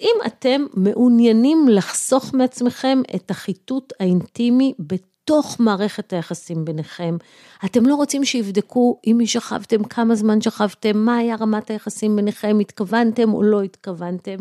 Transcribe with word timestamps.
אם 0.00 0.16
אתם 0.26 0.66
מעוניינים 0.74 1.68
לחסוך 1.68 2.34
מעצמכם 2.34 3.02
את 3.14 3.30
החיטוט 3.30 3.92
האינטימי 4.00 4.74
בתוך 4.78 5.56
מערכת 5.60 6.12
היחסים 6.12 6.64
ביניכם, 6.64 7.16
אתם 7.64 7.86
לא 7.86 7.94
רוצים 7.94 8.24
שיבדקו 8.24 8.98
עם 9.02 9.16
מי 9.16 9.26
שכבתם, 9.26 9.84
כמה 9.84 10.14
זמן 10.14 10.40
שכבתם, 10.40 10.98
מה 10.98 11.16
היה 11.16 11.36
רמת 11.40 11.70
היחסים 11.70 12.16
ביניכם, 12.16 12.58
התכוונתם 12.60 13.34
או 13.34 13.42
לא 13.42 13.62
התכוונתם, 13.62 14.36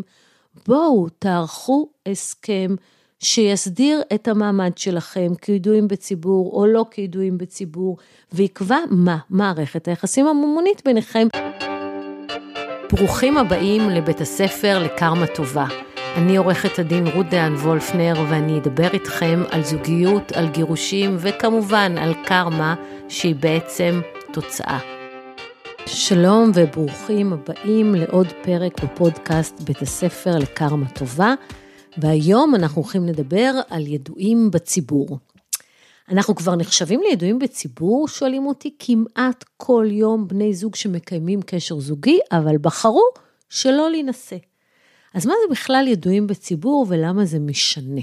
בואו 0.67 1.07
תערכו 1.19 1.89
הסכם 2.05 2.75
שיסדיר 3.19 4.01
את 4.13 4.27
המעמד 4.27 4.77
שלכם 4.77 5.35
כידועים 5.41 5.87
בציבור 5.87 6.51
או 6.53 6.65
לא 6.65 6.85
כידועים 6.91 7.37
בציבור, 7.37 7.97
ויקבע 8.33 8.77
מה 8.89 9.17
מערכת 9.29 9.87
היחסים 9.87 10.27
הממונית 10.27 10.81
ביניכם. 10.85 11.27
ברוכים 12.93 13.37
הבאים 13.37 13.89
לבית 13.89 14.21
הספר 14.21 14.79
לקרמה 14.83 15.27
טובה. 15.27 15.65
אני 16.17 16.37
עורכת 16.37 16.79
הדין 16.79 17.07
רות 17.07 17.25
דהן 17.29 17.53
וולפנר 17.53 18.13
ואני 18.29 18.57
אדבר 18.57 18.87
איתכם 18.93 19.43
על 19.49 19.63
זוגיות, 19.63 20.31
על 20.31 20.49
גירושים 20.49 21.15
וכמובן 21.19 21.97
על 21.97 22.13
קרמה 22.25 22.75
שהיא 23.09 23.35
בעצם 23.35 24.01
תוצאה. 24.33 24.79
שלום 25.85 26.51
וברוכים 26.53 27.33
הבאים 27.33 27.95
לעוד 27.95 28.27
פרק 28.41 28.83
בפודקאסט 28.83 29.61
בית 29.61 29.81
הספר 29.81 30.37
לקרמה 30.37 30.89
טובה, 30.89 31.33
והיום 31.97 32.55
אנחנו 32.55 32.81
הולכים 32.81 33.05
לדבר 33.05 33.51
על 33.69 33.87
ידועים 33.87 34.51
בציבור. 34.51 35.17
אנחנו 36.11 36.35
כבר 36.35 36.55
נחשבים 36.55 37.01
לידועים 37.09 37.39
בציבור, 37.39 38.07
שואלים 38.07 38.45
אותי, 38.45 38.75
כמעט 38.79 39.45
כל 39.57 39.85
יום 39.89 40.27
בני 40.27 40.53
זוג 40.53 40.75
שמקיימים 40.75 41.41
קשר 41.41 41.79
זוגי, 41.79 42.19
אבל 42.31 42.57
בחרו 42.57 43.03
שלא 43.49 43.89
להינשא. 43.89 44.35
אז 45.13 45.25
מה 45.25 45.33
זה 45.43 45.53
בכלל 45.53 45.87
ידועים 45.87 46.27
בציבור 46.27 46.85
ולמה 46.89 47.25
זה 47.25 47.39
משנה? 47.39 48.01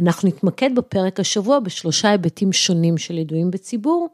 אנחנו 0.00 0.28
נתמקד 0.28 0.74
בפרק 0.74 1.20
השבוע 1.20 1.58
בשלושה 1.60 2.10
היבטים 2.10 2.52
שונים 2.52 2.98
של 2.98 3.18
ידועים 3.18 3.50
בציבור, 3.50 4.08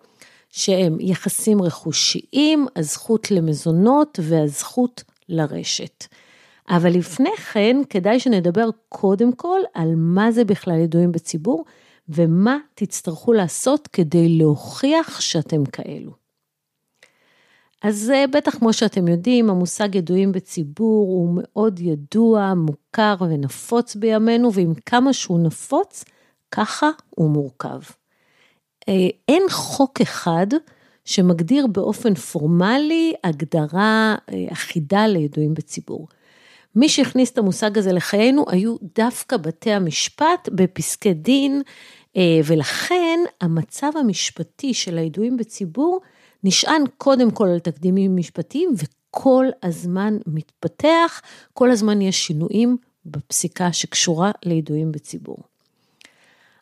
שהם 0.50 0.96
יחסים 1.00 1.62
רכושיים, 1.62 2.66
הזכות 2.76 3.30
למזונות 3.30 4.18
והזכות 4.22 5.04
לרשת. 5.28 6.04
אבל 6.70 6.90
לפני 6.90 7.36
כן, 7.52 7.76
כדאי 7.90 8.20
שנדבר 8.20 8.68
קודם 8.88 9.32
כל 9.32 9.60
על 9.74 9.92
מה 9.96 10.32
זה 10.32 10.44
בכלל 10.44 10.78
ידועים 10.78 11.12
בציבור, 11.12 11.64
ומה 12.08 12.58
תצטרכו 12.74 13.32
לעשות 13.32 13.88
כדי 13.88 14.28
להוכיח 14.28 15.20
שאתם 15.20 15.64
כאלו. 15.66 16.12
אז 17.82 18.12
בטח 18.32 18.58
כמו 18.58 18.72
שאתם 18.72 19.08
יודעים, 19.08 19.50
המושג 19.50 19.94
ידועים 19.94 20.32
בציבור 20.32 21.06
הוא 21.06 21.40
מאוד 21.42 21.80
ידוע, 21.80 22.54
מוכר 22.54 23.14
ונפוץ 23.20 23.96
בימינו, 23.96 24.52
ועם 24.52 24.74
כמה 24.86 25.12
שהוא 25.12 25.40
נפוץ, 25.40 26.04
ככה 26.50 26.90
הוא 27.10 27.30
מורכב. 27.30 27.80
אה, 28.88 29.08
אין 29.28 29.42
חוק 29.50 30.00
אחד 30.00 30.46
שמגדיר 31.04 31.66
באופן 31.66 32.14
פורמלי 32.14 33.14
הגדרה 33.24 34.16
אה, 34.32 34.46
אחידה 34.52 35.06
לידועים 35.06 35.54
בציבור. 35.54 36.08
מי 36.74 36.88
שהכניס 36.88 37.30
את 37.30 37.38
המושג 37.38 37.78
הזה 37.78 37.92
לחיינו 37.92 38.44
היו 38.48 38.76
דווקא 38.98 39.36
בתי 39.36 39.72
המשפט 39.72 40.48
בפסקי 40.52 41.14
דין, 41.14 41.62
אה, 41.62 41.62
ולכן 42.44 43.18
המצב 43.40 43.90
המשפטי 44.00 44.74
של 44.74 44.98
הידועים 44.98 45.36
בציבור 45.36 46.00
נשען 46.44 46.82
קודם 46.98 47.30
כל 47.30 47.48
על 47.48 47.58
תקדימים 47.58 48.16
משפטיים 48.16 48.70
וכל 48.76 49.46
הזמן 49.62 50.16
מתפתח, 50.26 51.22
כל 51.52 51.70
הזמן 51.70 52.02
יש 52.02 52.26
שינויים 52.26 52.76
בפסיקה 53.06 53.72
שקשורה 53.72 54.30
לידועים 54.44 54.92
בציבור. 54.92 55.38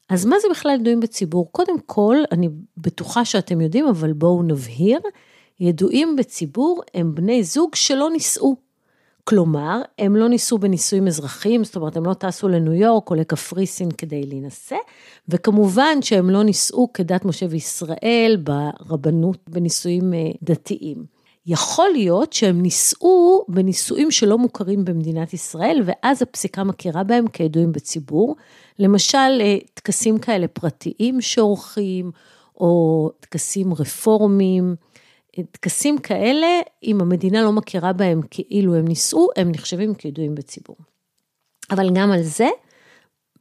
אז 0.09 0.27
מה 0.27 0.37
זה 0.43 0.49
בכלל 0.51 0.75
ידועים 0.81 1.01
בציבור? 1.01 1.53
קודם 1.53 1.81
כל, 1.87 2.17
אני 2.33 2.49
בטוחה 2.77 3.25
שאתם 3.25 3.61
יודעים, 3.61 3.89
אבל 3.89 4.13
בואו 4.13 4.43
נבהיר, 4.43 5.01
ידועים 5.61 6.17
בציבור 6.17 6.83
הם 6.95 7.15
בני 7.15 7.43
זוג 7.45 7.75
שלא 7.75 8.11
נישאו. 8.11 8.66
כלומר, 9.29 9.81
הם 9.99 10.17
לא 10.17 10.29
ניסו 10.29 10.59
בנישואים 10.59 11.07
אזרחיים, 11.07 11.65
זאת 11.65 11.77
אומרת, 11.77 11.97
הם 11.97 12.05
לא 12.05 12.15
טסו 12.15 12.49
לניו 12.49 12.73
יורק 12.73 13.11
או 13.11 13.15
לקפריסין 13.15 13.91
כדי 13.91 14.23
להינשא, 14.27 14.77
וכמובן 15.29 16.03
שהם 16.03 16.31
לא 16.31 16.43
נישאו 16.43 16.93
כדת 16.93 17.25
משה 17.25 17.47
וישראל 17.51 18.37
ברבנות 18.45 19.39
בנישואים 19.49 20.15
אה, 20.15 20.19
דתיים. 20.43 21.05
יכול 21.47 21.89
להיות 21.93 22.33
שהם 22.33 22.63
נישאו 22.63 23.45
בנישואים 23.49 24.11
שלא 24.11 24.39
מוכרים 24.39 24.85
במדינת 24.85 25.35
ישראל, 25.35 25.83
ואז 25.85 26.23
הפסיקה 26.23 26.65
מכירה 26.65 27.05
בהם 27.05 27.29
כידועים 27.29 27.73
בציבור. 27.73 28.37
למשל, 28.79 29.41
אה, 29.41 29.57
טקסים 29.75 30.19
כאלה 30.19 30.49
פרטיים 30.49 31.21
שעורכים, 31.21 32.11
או 32.57 33.11
טקסים 33.21 33.75
רפורמיים. 33.75 34.77
טקסים 35.43 35.99
כאלה, 35.99 36.47
אם 36.83 37.01
המדינה 37.01 37.43
לא 37.43 37.53
מכירה 37.53 37.93
בהם 37.93 38.21
כאילו 38.31 38.75
הם 38.75 38.89
נישאו, 38.89 39.29
הם 39.37 39.51
נחשבים 39.51 39.95
כידועים 39.95 40.35
בציבור. 40.35 40.77
אבל 41.71 41.91
גם 41.95 42.13
על 42.13 42.23
זה, 42.23 42.49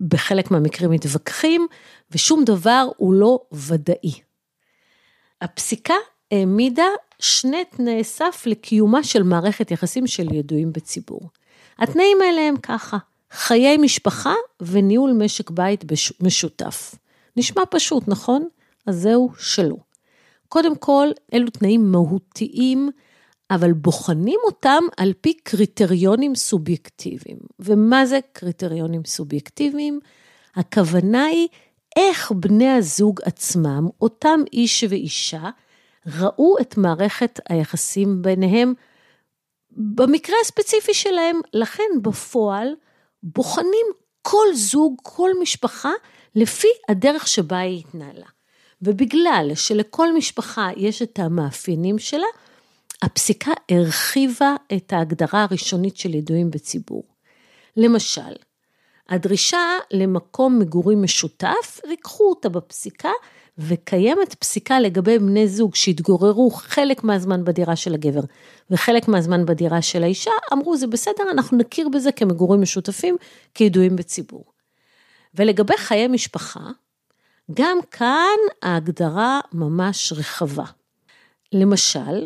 בחלק 0.01 0.51
מהמקרים 0.51 0.91
מתווכחים, 0.91 1.67
ושום 2.11 2.43
דבר 2.43 2.87
הוא 2.97 3.13
לא 3.13 3.39
ודאי. 3.51 4.11
הפסיקה 5.41 5.93
העמידה 6.31 6.87
שני 7.19 7.65
תנאי 7.65 8.03
סף 8.03 8.43
לקיומה 8.45 9.03
של 9.03 9.23
מערכת 9.23 9.71
יחסים 9.71 10.07
של 10.07 10.33
ידועים 10.33 10.73
בציבור. 10.73 11.29
התנאים 11.79 12.17
האלה 12.21 12.41
הם 12.41 12.57
ככה, 12.57 12.97
חיי 13.31 13.77
משפחה 13.77 14.33
וניהול 14.61 15.13
משק 15.13 15.49
בית 15.49 15.83
משותף. 16.21 16.95
נשמע 17.37 17.61
פשוט, 17.69 18.03
נכון? 18.07 18.47
אז 18.85 18.95
זהו 18.95 19.31
שלא. 19.39 19.75
קודם 20.49 20.75
כל, 20.75 21.07
אלו 21.33 21.49
תנאים 21.49 21.91
מהותיים, 21.91 22.89
אבל 23.51 23.73
בוחנים 23.73 24.39
אותם 24.45 24.83
על 24.97 25.13
פי 25.21 25.33
קריטריונים 25.33 26.35
סובייקטיביים. 26.35 27.37
ומה 27.59 28.05
זה 28.05 28.19
קריטריונים 28.33 29.05
סובייקטיביים? 29.05 29.99
הכוונה 30.55 31.23
היא 31.23 31.47
איך 31.95 32.31
בני 32.31 32.69
הזוג 32.69 33.19
עצמם, 33.23 33.87
אותם 34.01 34.39
איש 34.53 34.83
ואישה, 34.89 35.49
ראו 36.19 36.55
את 36.61 36.77
מערכת 36.77 37.39
היחסים 37.49 38.21
ביניהם 38.21 38.73
במקרה 39.71 40.35
הספציפי 40.41 40.93
שלהם. 40.93 41.39
לכן 41.53 41.83
בפועל 42.01 42.67
בוחנים 43.23 43.85
כל 44.21 44.45
זוג, 44.53 44.95
כל 45.03 45.29
משפחה, 45.41 45.91
לפי 46.35 46.67
הדרך 46.89 47.27
שבה 47.27 47.57
היא 47.57 47.79
התנהלה. 47.79 48.34
ובגלל 48.85 49.51
שלכל 49.55 50.13
משפחה 50.13 50.69
יש 50.77 51.01
את 51.01 51.19
המאפיינים 51.19 51.99
שלה, 51.99 52.27
הפסיקה 53.01 53.51
הרחיבה 53.71 54.55
את 54.73 54.93
ההגדרה 54.93 55.43
הראשונית 55.43 55.97
של 55.97 56.13
ידועים 56.13 56.51
בציבור. 56.51 57.03
למשל, 57.77 58.35
הדרישה 59.09 59.77
למקום 59.91 60.59
מגורים 60.59 61.03
משותף, 61.03 61.79
ריקחו 61.87 62.29
אותה 62.29 62.49
בפסיקה, 62.49 63.11
וקיימת 63.57 64.33
פסיקה 64.33 64.79
לגבי 64.79 65.19
בני 65.19 65.47
זוג 65.47 65.75
שהתגוררו 65.75 66.51
חלק 66.51 67.03
מהזמן 67.03 67.43
בדירה 67.43 67.75
של 67.75 67.93
הגבר 67.93 68.21
וחלק 68.69 69.07
מהזמן 69.07 69.45
בדירה 69.45 69.81
של 69.81 70.03
האישה, 70.03 70.31
אמרו 70.53 70.77
זה 70.77 70.87
בסדר, 70.87 71.23
אנחנו 71.31 71.57
נכיר 71.57 71.89
בזה 71.89 72.11
כמגורים 72.11 72.61
משותפים, 72.61 73.17
כידועים 73.53 73.95
בציבור. 73.95 74.45
ולגבי 75.35 75.77
חיי 75.77 76.07
משפחה, 76.07 76.69
גם 77.53 77.77
כאן 77.91 78.37
ההגדרה 78.61 79.39
ממש 79.53 80.13
רחבה. 80.17 80.65
למשל, 81.53 82.25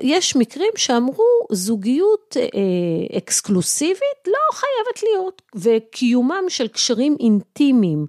יש 0.00 0.36
מקרים 0.36 0.70
שאמרו 0.76 1.46
זוגיות 1.52 2.36
אה, 2.36 3.18
אקסקלוסיבית 3.18 4.26
לא 4.26 4.54
חייבת 4.54 5.02
להיות, 5.02 5.42
וקיומם 5.54 6.44
של 6.48 6.68
קשרים 6.68 7.16
אינטימיים 7.20 8.06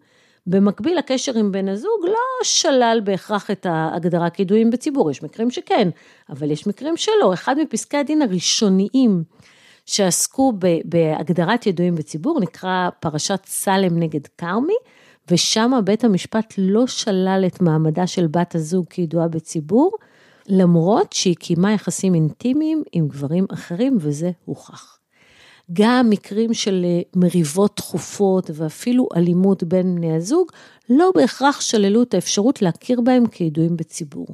במקביל 0.47 0.97
לקשר 0.97 1.37
עם 1.37 1.51
בן 1.51 1.69
הזוג 1.69 2.05
לא 2.05 2.43
שלל 2.43 3.01
בהכרח 3.03 3.51
את 3.51 3.65
ההגדרה 3.65 4.29
כידועים 4.29 4.69
בציבור, 4.69 5.11
יש 5.11 5.23
מקרים 5.23 5.51
שכן, 5.51 5.89
אבל 6.29 6.51
יש 6.51 6.67
מקרים 6.67 6.97
שלא. 6.97 7.33
אחד 7.33 7.55
מפסקי 7.59 7.97
הדין 7.97 8.21
הראשוניים 8.21 9.23
שעסקו 9.85 10.53
בהגדרת 10.85 11.67
ידועים 11.67 11.95
בציבור 11.95 12.39
נקרא 12.39 12.89
פרשת 12.99 13.39
סלם 13.45 13.99
נגד 13.99 14.27
כרמי, 14.37 14.75
ושם 15.31 15.71
בית 15.83 16.03
המשפט 16.03 16.53
לא 16.57 16.87
שלל 16.87 17.43
את 17.47 17.61
מעמדה 17.61 18.07
של 18.07 18.27
בת 18.27 18.55
הזוג 18.55 18.85
כידועה 18.89 19.27
בציבור, 19.27 19.91
למרות 20.47 21.13
שהיא 21.13 21.35
קיימה 21.35 21.73
יחסים 21.73 22.15
אינטימיים 22.15 22.83
עם 22.91 23.07
גברים 23.07 23.45
אחרים, 23.53 23.97
וזה 24.01 24.31
הוכח. 24.45 24.97
גם 25.73 26.09
מקרים 26.09 26.53
של 26.53 26.85
אה, 26.85 27.01
מריבות 27.15 27.75
תכופות 27.75 28.49
ואפילו 28.53 29.07
אלימות 29.15 29.63
בין 29.63 29.95
בני 29.95 30.15
הזוג, 30.15 30.51
לא 30.89 31.11
בהכרח 31.15 31.61
שללו 31.61 32.03
את 32.03 32.13
האפשרות 32.13 32.61
להכיר 32.61 33.01
בהם 33.01 33.27
כידועים 33.27 33.77
בציבור. 33.77 34.27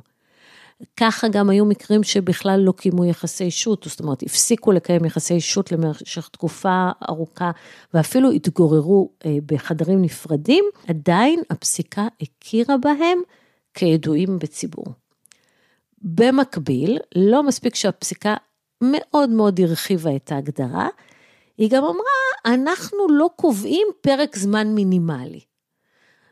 ככה 0.97 1.27
גם 1.27 1.49
היו 1.49 1.65
מקרים 1.65 2.03
שבכלל 2.03 2.59
לא 2.59 2.71
קיימו 2.71 3.05
יחסי 3.05 3.43
אישות, 3.43 3.85
זאת 3.89 3.99
אומרת, 3.99 4.23
הפסיקו 4.23 4.71
לקיים 4.71 5.05
יחסי 5.05 5.33
אישות 5.33 5.71
למשך 5.71 6.27
תקופה 6.27 6.89
ארוכה, 7.09 7.51
ואפילו 7.93 8.31
התגוררו 8.31 9.11
אה, 9.25 9.37
בחדרים 9.45 10.01
נפרדים, 10.01 10.65
עדיין 10.87 11.41
הפסיקה 11.49 12.07
הכירה 12.21 12.77
בהם 12.77 13.19
כידועים 13.73 14.39
בציבור. 14.39 14.85
במקביל, 16.01 16.99
לא 17.15 17.43
מספיק 17.43 17.75
שהפסיקה 17.75 18.35
מאוד 18.81 19.29
מאוד 19.29 19.59
הרחיבה 19.59 20.15
את 20.15 20.31
ההגדרה, 20.31 20.87
היא 21.57 21.69
גם 21.69 21.83
אמרה, 21.83 22.53
אנחנו 22.55 23.07
לא 23.09 23.29
קובעים 23.35 23.87
פרק 24.01 24.35
זמן 24.37 24.67
מינימלי. 24.67 25.39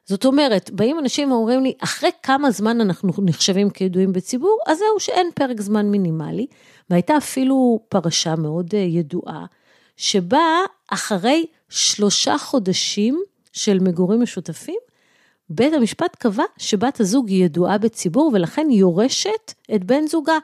זאת 0.06 0.25
אומרת, 0.25 0.71
באים 0.71 1.00
אנשים 1.00 1.31
ואומרים 1.31 1.63
לי, 1.63 1.74
אחרי 1.80 2.09
כמה 2.24 2.51
זמן 2.51 2.81
אנחנו 2.81 3.13
נחשבים 3.25 3.69
כידועים 3.69 4.13
בציבור, 4.13 4.59
אז 4.68 4.77
זהו 4.77 5.00
שאין 5.00 5.27
פרק 5.36 5.62
זמן 5.62 5.86
מינימלי, 5.86 6.48
והייתה 6.89 7.18
אפילו 7.18 7.80
פרשה 7.89 8.36
מאוד 8.36 8.69
אה, 8.74 8.80
ידועה, 8.80 9.45
שבה 9.98 10.59
אחרי 10.92 11.45
שלושה 11.69 12.38
חודשים 12.38 13.24
של 13.53 13.80
מגורים 13.80 14.21
משותפים, 14.21 14.80
בית 15.50 15.74
המשפט 15.74 16.15
קבע 16.15 16.44
שבת 16.57 17.00
הזוג 17.00 17.30
היא 17.30 17.45
ידועה 17.45 17.77
בציבור 17.77 18.31
ולכן 18.33 18.68
יורשת 18.71 19.53
את 19.75 19.83
בן 19.83 20.07
זוגה. 20.07 20.38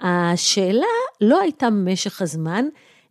השאלה 0.00 0.86
לא 1.20 1.40
הייתה 1.40 1.70
משך 1.70 2.22
הזמן, 2.22 2.64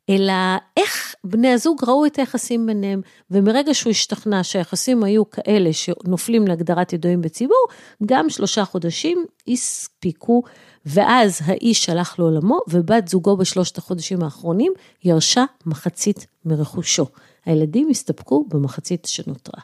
אלא 0.09 0.33
איך 0.77 1.15
בני 1.23 1.47
הזוג 1.47 1.83
ראו 1.87 2.05
את 2.05 2.19
היחסים 2.19 2.65
ביניהם, 2.65 3.01
ומרגע 3.31 3.73
שהוא 3.73 3.91
השתכנע 3.91 4.43
שהיחסים 4.43 5.03
היו 5.03 5.29
כאלה 5.29 5.73
שנופלים 5.73 6.47
להגדרת 6.47 6.93
ידועים 6.93 7.21
בציבור, 7.21 7.65
גם 8.05 8.29
שלושה 8.29 8.65
חודשים 8.65 9.25
הספיקו, 9.47 10.43
ואז 10.85 11.41
האיש 11.45 11.89
הלך 11.89 12.19
לעולמו, 12.19 12.59
ובת 12.67 13.07
זוגו 13.07 13.37
בשלושת 13.37 13.77
החודשים 13.77 14.23
האחרונים 14.23 14.73
ירשה 15.03 15.45
מחצית 15.65 16.27
מרכושו. 16.45 17.05
הילדים 17.45 17.89
הסתפקו 17.89 18.45
במחצית 18.49 19.05
שנותרה. 19.05 19.61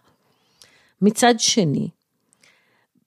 מצד 1.01 1.33
שני, 1.37 1.89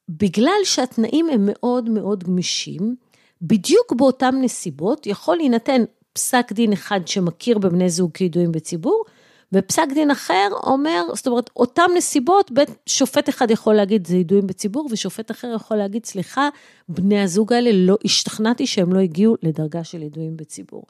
בגלל 0.09 0.65
שהתנאים 0.65 1.29
הם 1.33 1.47
מאוד 1.47 1.91
מאוד 1.91 2.25
גמישים, 2.25 2.97
בדיוק 3.43 3.93
באותן 3.93 4.35
נסיבות 4.43 5.07
יכול 5.07 5.37
להינתן 5.37 5.83
פסק 6.13 6.53
דין 6.53 6.73
אחד 6.73 7.01
שמכיר 7.09 7.59
בבני 7.59 7.91
זוג 7.91 8.13
כידועים 8.13 8.53
בציבור, 8.53 9.05
ופסק 9.53 9.87
דין 9.95 10.11
אחר 10.11 10.49
אומר, 10.63 11.03
זאת 11.15 11.27
אומרת, 11.27 11.51
אותם 11.57 11.91
נסיבות, 11.97 12.51
בית, 12.51 12.69
שופט 12.87 13.29
אחד 13.29 13.51
יכול 13.51 13.75
להגיד 13.75 14.07
זה 14.07 14.17
ידועים 14.17 14.47
בציבור, 14.47 14.89
ושופט 14.91 15.31
אחר 15.31 15.53
יכול 15.57 15.77
להגיד, 15.77 16.07
סליחה, 16.07 16.49
בני 16.89 17.23
הזוג 17.23 17.53
האלה 17.53 17.71
לא, 17.73 17.97
השתכנעתי 18.05 18.67
שהם 18.67 18.93
לא 18.93 18.99
הגיעו 19.01 19.37
לדרגה 19.43 19.85
של 19.85 20.03
ידועים 20.03 20.37
בציבור. 20.37 20.85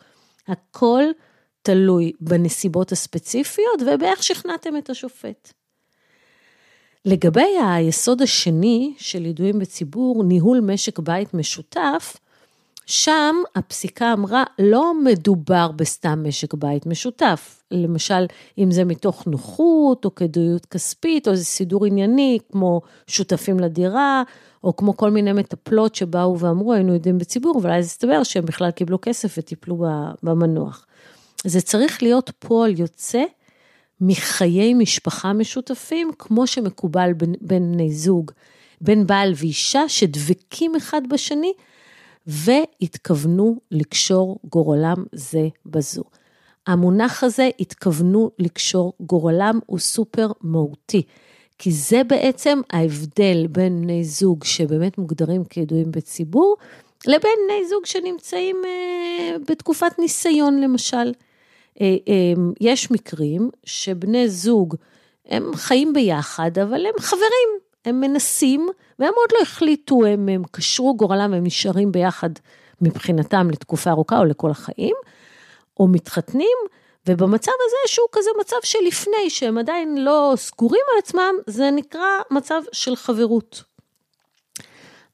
הכל 0.49 1.05
תלוי 1.63 2.13
בנסיבות 2.21 2.93
הספציפיות 2.93 3.83
ובאיך 3.87 4.23
שכנעתם 4.23 4.77
את 4.77 4.91
השופט. 4.91 5.53
לגבי 7.05 7.57
היסוד 7.69 8.23
השני 8.23 8.95
של 8.99 9.27
ידועים 9.27 9.59
בציבור, 9.59 10.25
ניהול 10.25 10.61
משק 10.61 10.99
בית 10.99 11.35
משותף, 11.35 12.17
שם 12.93 13.37
הפסיקה 13.57 14.13
אמרה, 14.13 14.45
לא 14.59 14.93
מדובר 15.05 15.71
בסתם 15.77 16.25
משק 16.29 16.55
בית 16.55 16.87
משותף. 16.87 17.63
למשל, 17.71 18.27
אם 18.59 18.71
זה 18.71 18.85
מתוך 18.85 19.27
נוחות, 19.27 20.05
או 20.05 20.15
כדאיות 20.15 20.67
כספית, 20.67 21.29
או 21.29 21.33
איזה 21.33 21.45
סידור 21.45 21.87
ענייני, 21.87 22.39
כמו 22.53 22.81
שותפים 23.07 23.61
לדירה, 23.61 24.23
או 24.65 24.77
כמו 24.77 24.97
כל 24.97 25.11
מיני 25.11 25.33
מטפלות 25.33 25.95
שבאו 25.95 26.39
ואמרו, 26.39 26.73
היינו 26.73 26.95
יודעים 26.95 27.19
בציבור, 27.19 27.59
אבל 27.61 27.71
אז 27.73 27.87
הסתבר 27.87 28.23
שהם 28.23 28.45
בכלל 28.45 28.71
קיבלו 28.71 28.99
כסף 29.03 29.35
וטיפלו 29.39 29.85
במנוח. 30.23 30.87
זה 31.45 31.61
צריך 31.61 32.03
להיות 32.03 32.31
פועל 32.39 32.81
יוצא 32.81 33.23
מחיי 34.01 34.75
משפחה 34.75 35.33
משותפים, 35.33 36.11
כמו 36.19 36.47
שמקובל 36.47 37.13
בין, 37.13 37.35
בין 37.41 37.73
בני 37.73 37.93
זוג, 37.93 38.31
בין 38.81 39.07
בעל 39.07 39.33
ואישה, 39.37 39.89
שדבקים 39.89 40.77
אחד 40.77 41.03
בשני, 41.11 41.53
והתכוונו 42.27 43.61
לקשור 43.71 44.39
גורלם 44.45 45.05
זה 45.13 45.49
בזו. 45.67 46.03
המונח 46.67 47.25
הזה, 47.25 47.51
התכוונו 47.61 48.31
לקשור 48.39 48.93
גורלם, 49.01 49.59
הוא 49.67 49.79
סופר 49.79 50.33
מהותי. 50.41 51.03
כי 51.59 51.73
זה 51.73 52.05
בעצם 52.05 52.61
ההבדל 52.71 53.47
בין 53.51 53.83
בני 53.83 54.05
זוג 54.05 54.45
שבאמת 54.45 54.99
מוגדרים 54.99 55.45
כידועים 55.45 55.91
בציבור, 55.91 56.57
לבין 57.07 57.39
בני 57.47 57.69
זוג 57.69 57.87
שנמצאים 57.87 58.63
אה, 58.65 59.37
בתקופת 59.49 59.99
ניסיון 59.99 60.61
למשל. 60.61 61.13
אה, 61.81 61.97
אה, 62.09 62.33
יש 62.61 62.91
מקרים 62.91 63.51
שבני 63.65 64.29
זוג, 64.29 64.77
הם 65.27 65.51
חיים 65.55 65.93
ביחד, 65.93 66.59
אבל 66.59 66.87
הם 66.87 66.95
חברים, 67.01 67.49
הם 67.85 68.01
מנסים, 68.01 68.69
והם 68.99 69.13
עוד 69.17 69.29
לא 69.33 69.39
החליטו, 69.43 70.05
הם, 70.05 70.29
הם 70.29 70.43
קשרו 70.51 70.97
גורלם, 70.97 71.35
הם 71.35 71.45
נשארים 71.45 71.93
ביחד 71.93 72.31
מבחינתם 72.81 73.51
לתקופה 73.51 73.91
ארוכה 73.91 74.19
או 74.19 74.25
לכל 74.25 74.51
החיים, 74.51 74.95
או 75.81 75.89
מתחתנים, 75.89 76.59
ובמצב 77.09 77.53
הזה 77.67 77.77
שהוא 77.95 78.09
כזה 78.13 78.31
מצב 78.41 78.57
שלפני, 78.63 79.31
שהם 79.31 79.59
עדיין 79.59 80.05
לא 80.05 80.33
סגורים 80.37 80.83
על 80.93 80.99
עצמם, 80.99 81.35
זה 81.47 81.71
נקרא 81.71 82.09
מצב 82.31 82.63
של 82.73 82.97
חברות. 82.97 83.63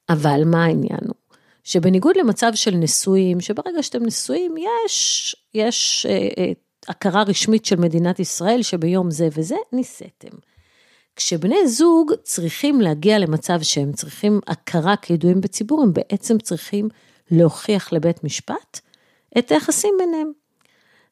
אבל 0.09 0.41
מה 0.45 0.65
העניין 0.65 0.99
הוא? 1.07 1.15
שבניגוד 1.63 2.17
למצב 2.17 2.51
של 2.55 2.71
נשואים, 2.71 3.41
שברגע 3.41 3.83
שאתם 3.83 4.05
נשואים, 4.05 4.55
יש, 4.57 5.35
יש 5.53 6.05
אה, 6.09 6.27
אה, 6.37 6.51
הכרה 6.87 7.23
רשמית 7.23 7.65
של 7.65 7.75
מדינת 7.75 8.19
ישראל 8.19 8.61
שביום 8.61 9.11
זה 9.11 9.27
וזה 9.37 9.55
נישאתם. 9.73 10.37
כשבני 11.19 11.67
זוג 11.67 12.11
צריכים 12.23 12.81
להגיע 12.81 13.19
למצב 13.19 13.61
שהם 13.61 13.91
צריכים 13.91 14.39
הכרה 14.47 14.95
כידועים 14.95 15.41
בציבור, 15.41 15.83
הם 15.83 15.93
בעצם 15.93 16.37
צריכים 16.37 16.89
להוכיח 17.31 17.93
לבית 17.93 18.23
משפט 18.23 18.79
את 19.37 19.51
היחסים 19.51 19.93
ביניהם. 19.99 20.31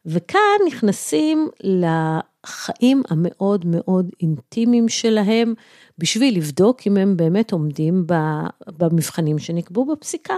וכאן 0.05 0.57
נכנסים 0.67 1.47
לחיים 1.63 3.03
המאוד 3.09 3.65
מאוד 3.65 4.09
אינטימיים 4.21 4.89
שלהם, 4.89 5.53
בשביל 5.97 6.37
לבדוק 6.37 6.81
אם 6.87 6.97
הם 6.97 7.17
באמת 7.17 7.51
עומדים 7.51 8.05
במבחנים 8.67 9.39
שנקבעו 9.39 9.85
בפסיקה. 9.85 10.35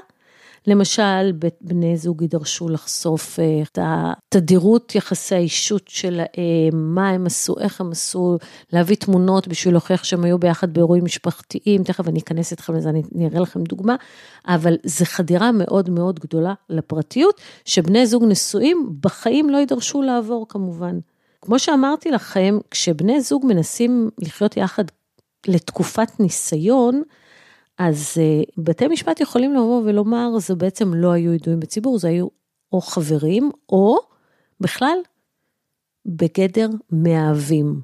למשל, 0.67 1.31
בני 1.61 1.97
זוג 1.97 2.21
יידרשו 2.21 2.69
לחשוף 2.69 3.39
אה, 3.39 3.61
את 3.61 3.79
התדירות 3.81 4.95
יחסי 4.95 5.35
האישות 5.35 5.87
שלהם, 5.87 6.25
מה 6.73 7.09
הם 7.09 7.25
עשו, 7.25 7.55
איך 7.59 7.81
הם 7.81 7.91
עשו, 7.91 8.37
להביא 8.73 8.95
תמונות 8.95 9.47
בשביל 9.47 9.73
להוכיח 9.73 10.03
שהם 10.03 10.23
היו 10.23 10.39
ביחד 10.39 10.73
באירועים 10.73 11.05
משפחתיים, 11.05 11.83
תכף 11.83 12.07
אני 12.07 12.19
אכנס 12.19 12.51
איתכם 12.51 12.75
לזה, 12.75 12.89
אני 12.89 13.27
אראה 13.27 13.39
לכם 13.39 13.63
דוגמה, 13.63 13.95
אבל 14.47 14.77
זו 14.83 15.05
חדירה 15.05 15.51
מאוד 15.51 15.89
מאוד 15.89 16.19
גדולה 16.19 16.53
לפרטיות, 16.69 17.41
שבני 17.65 18.05
זוג 18.05 18.23
נשואים 18.27 18.89
בחיים 19.01 19.49
לא 19.49 19.57
יידרשו 19.57 20.01
לעבור 20.01 20.45
כמובן. 20.49 20.99
כמו 21.41 21.59
שאמרתי 21.59 22.11
לכם, 22.11 22.57
כשבני 22.71 23.21
זוג 23.21 23.45
מנסים 23.45 24.09
לחיות 24.17 24.57
יחד 24.57 24.83
לתקופת 25.47 26.19
ניסיון, 26.19 27.01
אז 27.79 28.13
אה, 28.17 28.41
בתי 28.57 28.87
משפט 28.87 29.19
יכולים 29.19 29.53
לבוא 29.53 29.81
ולומר, 29.85 30.39
זה 30.39 30.55
בעצם 30.55 30.93
לא 30.93 31.11
היו 31.11 31.33
ידועים 31.33 31.59
בציבור, 31.59 31.99
זה 31.99 32.07
היו 32.07 32.27
או 32.73 32.81
חברים, 32.81 33.51
או 33.69 33.97
בכלל 34.61 34.97
בגדר 36.05 36.69
מאהבים, 36.91 37.81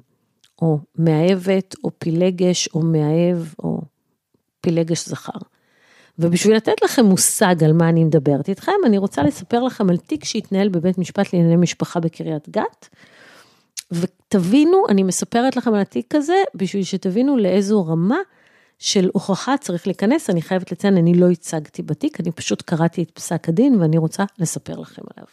או 0.62 0.78
מאהבת, 0.98 1.74
או 1.84 1.90
פילגש, 1.98 2.68
או 2.74 2.82
מאהב, 2.82 3.38
או 3.58 3.80
פילגש 4.60 5.08
זכר. 5.08 5.38
ובשביל 6.18 6.56
לתת 6.56 6.82
לכם 6.84 7.04
מושג 7.04 7.64
על 7.64 7.72
מה 7.72 7.88
אני 7.88 8.04
מדברת 8.04 8.48
איתכם, 8.48 8.72
אני 8.86 8.98
רוצה 8.98 9.22
לספר 9.22 9.62
לכם 9.62 9.90
על 9.90 9.96
תיק 9.96 10.24
שהתנהל 10.24 10.68
בבית 10.68 10.98
משפט 10.98 11.32
לענייני 11.32 11.56
משפחה 11.56 12.00
בקריית 12.00 12.48
גת. 12.48 12.88
ותבינו, 13.92 14.82
אני 14.88 15.02
מספרת 15.02 15.56
לכם 15.56 15.74
על 15.74 15.80
התיק 15.80 16.14
הזה, 16.14 16.42
בשביל 16.54 16.84
שתבינו 16.84 17.36
לאיזו 17.36 17.86
רמה 17.86 18.18
של 18.78 19.10
הוכחה 19.12 19.54
צריך 19.60 19.86
להיכנס, 19.86 20.30
אני 20.30 20.42
חייבת 20.42 20.72
לציין, 20.72 20.96
אני 20.96 21.14
לא 21.14 21.30
הצגתי 21.30 21.82
בתיק, 21.82 22.20
אני 22.20 22.32
פשוט 22.32 22.62
קראתי 22.62 23.02
את 23.02 23.10
פסק 23.10 23.48
הדין 23.48 23.80
ואני 23.80 23.98
רוצה 23.98 24.24
לספר 24.38 24.78
לכם 24.78 25.02
עליו. 25.16 25.26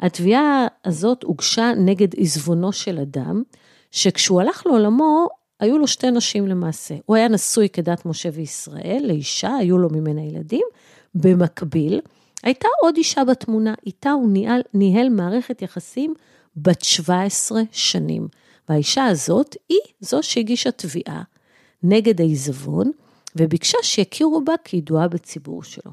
התביעה 0.00 0.66
הזאת 0.84 1.22
הוגשה 1.22 1.72
נגד 1.76 2.08
עזבונו 2.16 2.72
של 2.72 2.98
אדם, 2.98 3.42
שכשהוא 3.90 4.40
הלך 4.40 4.66
לעולמו, 4.66 5.28
היו 5.60 5.78
לו 5.78 5.86
שתי 5.86 6.10
נשים 6.10 6.46
למעשה. 6.46 6.94
הוא 7.06 7.16
היה 7.16 7.28
נשוי 7.28 7.68
כדת 7.68 8.06
משה 8.06 8.28
וישראל, 8.32 9.02
לאישה, 9.06 9.56
היו 9.56 9.78
לו 9.78 9.88
ממנה 9.90 10.22
ילדים. 10.22 10.66
במקביל, 11.14 12.00
הייתה 12.42 12.68
עוד 12.82 12.96
אישה 12.96 13.24
בתמונה, 13.24 13.74
איתה 13.86 14.10
הוא 14.10 14.28
ניהל, 14.28 14.62
ניהל 14.74 15.08
מערכת 15.08 15.62
יחסים 15.62 16.14
בת 16.56 16.82
17 16.82 17.62
שנים. 17.72 18.28
והאישה 18.68 19.04
הזאת 19.04 19.56
היא 19.68 19.78
זו 20.00 20.22
שהגישה 20.22 20.70
תביעה 20.70 21.22
נגד 21.88 22.20
העיזבון, 22.20 22.90
וביקשה 23.36 23.78
שיכירו 23.82 24.44
בה 24.44 24.52
כידועה 24.64 25.08
בציבור 25.08 25.62
שלו. 25.62 25.92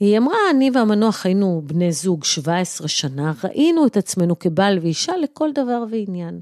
היא 0.00 0.18
אמרה, 0.18 0.36
אני 0.50 0.70
והמנוח 0.74 1.26
היינו 1.26 1.62
בני 1.64 1.92
זוג 1.92 2.24
17 2.24 2.88
שנה, 2.88 3.32
ראינו 3.44 3.86
את 3.86 3.96
עצמנו 3.96 4.38
כבעל 4.38 4.78
ואישה 4.82 5.12
לכל 5.16 5.52
דבר 5.52 5.84
ועניין. 5.90 6.40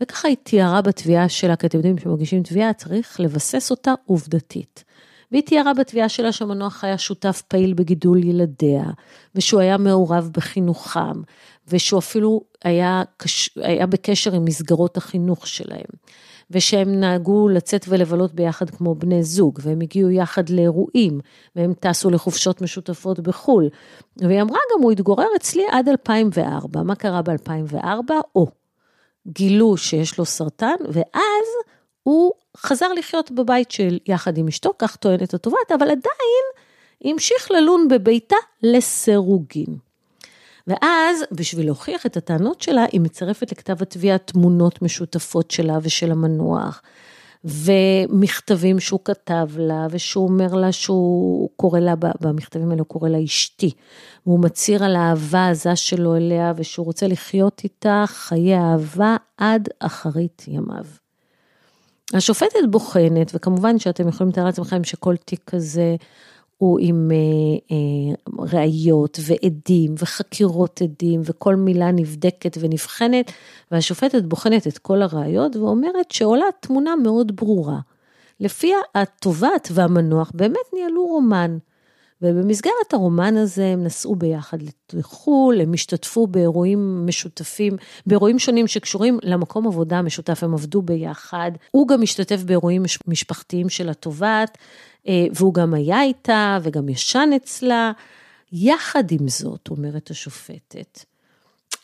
וככה 0.00 0.28
היא 0.28 0.36
תיארה 0.42 0.82
בתביעה 0.82 1.28
שלה, 1.28 1.56
כי 1.56 1.66
אתם 1.66 1.78
יודעים, 1.78 1.96
כשמגישים 1.96 2.42
תביעה 2.42 2.72
צריך 2.72 3.20
לבסס 3.20 3.70
אותה 3.70 3.94
עובדתית. 4.04 4.84
והיא 5.32 5.42
תיארה 5.42 5.74
בתביעה 5.74 6.08
שלה 6.08 6.32
שהמנוח 6.32 6.84
היה 6.84 6.98
שותף 6.98 7.42
פעיל 7.48 7.74
בגידול 7.74 8.24
ילדיה, 8.24 8.84
ושהוא 9.34 9.60
היה 9.60 9.78
מעורב 9.78 10.30
בחינוכם, 10.32 11.22
ושהוא 11.68 11.98
אפילו 11.98 12.40
היה, 12.64 13.02
היה 13.56 13.86
בקשר 13.86 14.34
עם 14.34 14.44
מסגרות 14.44 14.96
החינוך 14.96 15.46
שלהם. 15.46 15.90
ושהם 16.50 17.00
נהגו 17.00 17.48
לצאת 17.48 17.86
ולבלות 17.88 18.34
ביחד 18.34 18.70
כמו 18.70 18.94
בני 18.94 19.22
זוג, 19.22 19.58
והם 19.62 19.80
הגיעו 19.80 20.10
יחד 20.10 20.48
לאירועים, 20.48 21.20
והם 21.56 21.72
טסו 21.80 22.10
לחופשות 22.10 22.60
משותפות 22.62 23.20
בחו"ל. 23.20 23.68
והיא 24.16 24.42
אמרה 24.42 24.58
גם, 24.74 24.82
הוא 24.82 24.92
התגורר 24.92 25.28
אצלי 25.36 25.62
עד 25.70 25.88
2004. 25.88 26.82
מה 26.82 26.94
קרה 26.94 27.22
ב-2004? 27.22 28.10
או, 28.34 28.46
גילו 29.26 29.76
שיש 29.76 30.18
לו 30.18 30.24
סרטן, 30.24 30.76
ואז 30.88 31.46
הוא 32.02 32.32
חזר 32.56 32.92
לחיות 32.92 33.30
בבית 33.30 33.70
של 33.70 33.98
יחד 34.06 34.38
עם 34.38 34.48
אשתו, 34.48 34.70
כך 34.78 34.96
טוענת 34.96 35.34
התובעת, 35.34 35.72
אבל 35.74 35.86
עדיין 35.90 36.44
המשיך 37.04 37.50
ללון 37.50 37.88
בביתה 37.88 38.36
לסירוגין. 38.62 39.85
ואז, 40.66 41.24
בשביל 41.32 41.66
להוכיח 41.66 42.06
את 42.06 42.16
הטענות 42.16 42.62
שלה, 42.62 42.84
היא 42.92 43.00
מצרפת 43.00 43.52
לכתב 43.52 43.82
התביעה 43.82 44.18
תמונות 44.18 44.82
משותפות 44.82 45.50
שלה 45.50 45.78
ושל 45.82 46.12
המנוח, 46.12 46.82
ומכתבים 47.44 48.80
שהוא 48.80 49.00
כתב 49.04 49.48
לה, 49.56 49.86
ושהוא 49.90 50.28
אומר 50.28 50.54
לה 50.54 50.72
שהוא 50.72 51.48
קורא 51.56 51.80
לה, 51.80 51.94
במכתבים 52.20 52.70
האלה 52.70 52.80
הוא 52.80 52.86
קורא 52.86 53.08
לה 53.08 53.24
אשתי. 53.24 53.70
והוא 54.26 54.40
מצהיר 54.40 54.84
על 54.84 54.96
האהבה 54.96 55.38
העזה 55.38 55.76
שלו 55.76 56.16
אליה, 56.16 56.52
ושהוא 56.56 56.86
רוצה 56.86 57.06
לחיות 57.06 57.60
איתה 57.64 58.04
חיי 58.06 58.58
אהבה 58.58 59.16
עד 59.38 59.68
אחרית 59.78 60.44
ימיו. 60.48 60.84
השופטת 62.14 62.58
בוחנת, 62.70 63.30
וכמובן 63.34 63.78
שאתם 63.78 64.08
יכולים 64.08 64.30
לתאר 64.30 64.44
לעצמכם 64.44 64.84
שכל 64.84 65.16
תיק 65.16 65.40
כזה 65.46 65.96
הוא 66.58 66.78
עם 66.80 67.10
אה, 67.12 67.16
אה, 67.76 68.34
ראיות 68.52 69.18
ועדים 69.22 69.94
וחקירות 69.98 70.82
עדים 70.82 71.20
וכל 71.24 71.54
מילה 71.56 71.90
נבדקת 71.90 72.56
ונבחנת, 72.60 73.32
והשופטת 73.70 74.22
בוחנת 74.22 74.66
את 74.66 74.78
כל 74.78 75.02
הראיות 75.02 75.56
ואומרת 75.56 76.10
שעולה 76.10 76.46
תמונה 76.60 76.96
מאוד 76.96 77.36
ברורה. 77.36 77.78
לפיה 78.40 78.76
התובעת 78.94 79.68
והמנוח 79.72 80.30
באמת 80.34 80.72
ניהלו 80.74 81.06
רומן. 81.06 81.58
ובמסגרת 82.22 82.92
הרומן 82.92 83.36
הזה 83.36 83.66
הם 83.66 83.84
נסעו 83.84 84.16
ביחד 84.16 84.58
לחו"ל, 84.92 85.60
הם 85.60 85.72
השתתפו 85.72 86.26
באירועים 86.26 87.06
משותפים, 87.06 87.76
באירועים 88.06 88.38
שונים 88.38 88.66
שקשורים 88.66 89.18
למקום 89.22 89.66
עבודה 89.66 89.98
המשותף, 89.98 90.42
הם 90.42 90.54
עבדו 90.54 90.82
ביחד. 90.82 91.50
הוא 91.70 91.88
גם 91.88 92.02
השתתף 92.02 92.42
באירועים 92.42 92.82
משפחתיים 93.06 93.68
של 93.68 93.88
התובעת, 93.88 94.58
אה, 95.08 95.26
והוא 95.34 95.54
גם 95.54 95.74
היה 95.74 96.02
איתה 96.02 96.58
וגם 96.62 96.88
ישן 96.88 97.30
אצלה. 97.36 97.92
יחד 98.52 99.04
עם 99.10 99.28
זאת, 99.28 99.68
אומרת 99.70 100.10
השופטת, 100.10 101.04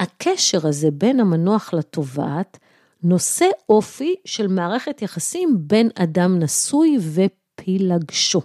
הקשר 0.00 0.66
הזה 0.66 0.90
בין 0.90 1.20
המנוח 1.20 1.74
לתובעת, 1.74 2.58
נושא 3.02 3.46
אופי 3.68 4.14
של 4.24 4.46
מערכת 4.46 5.02
יחסים 5.02 5.56
בין 5.60 5.88
אדם 5.94 6.38
נשוי 6.38 6.98
ופילגשו. 7.00 8.40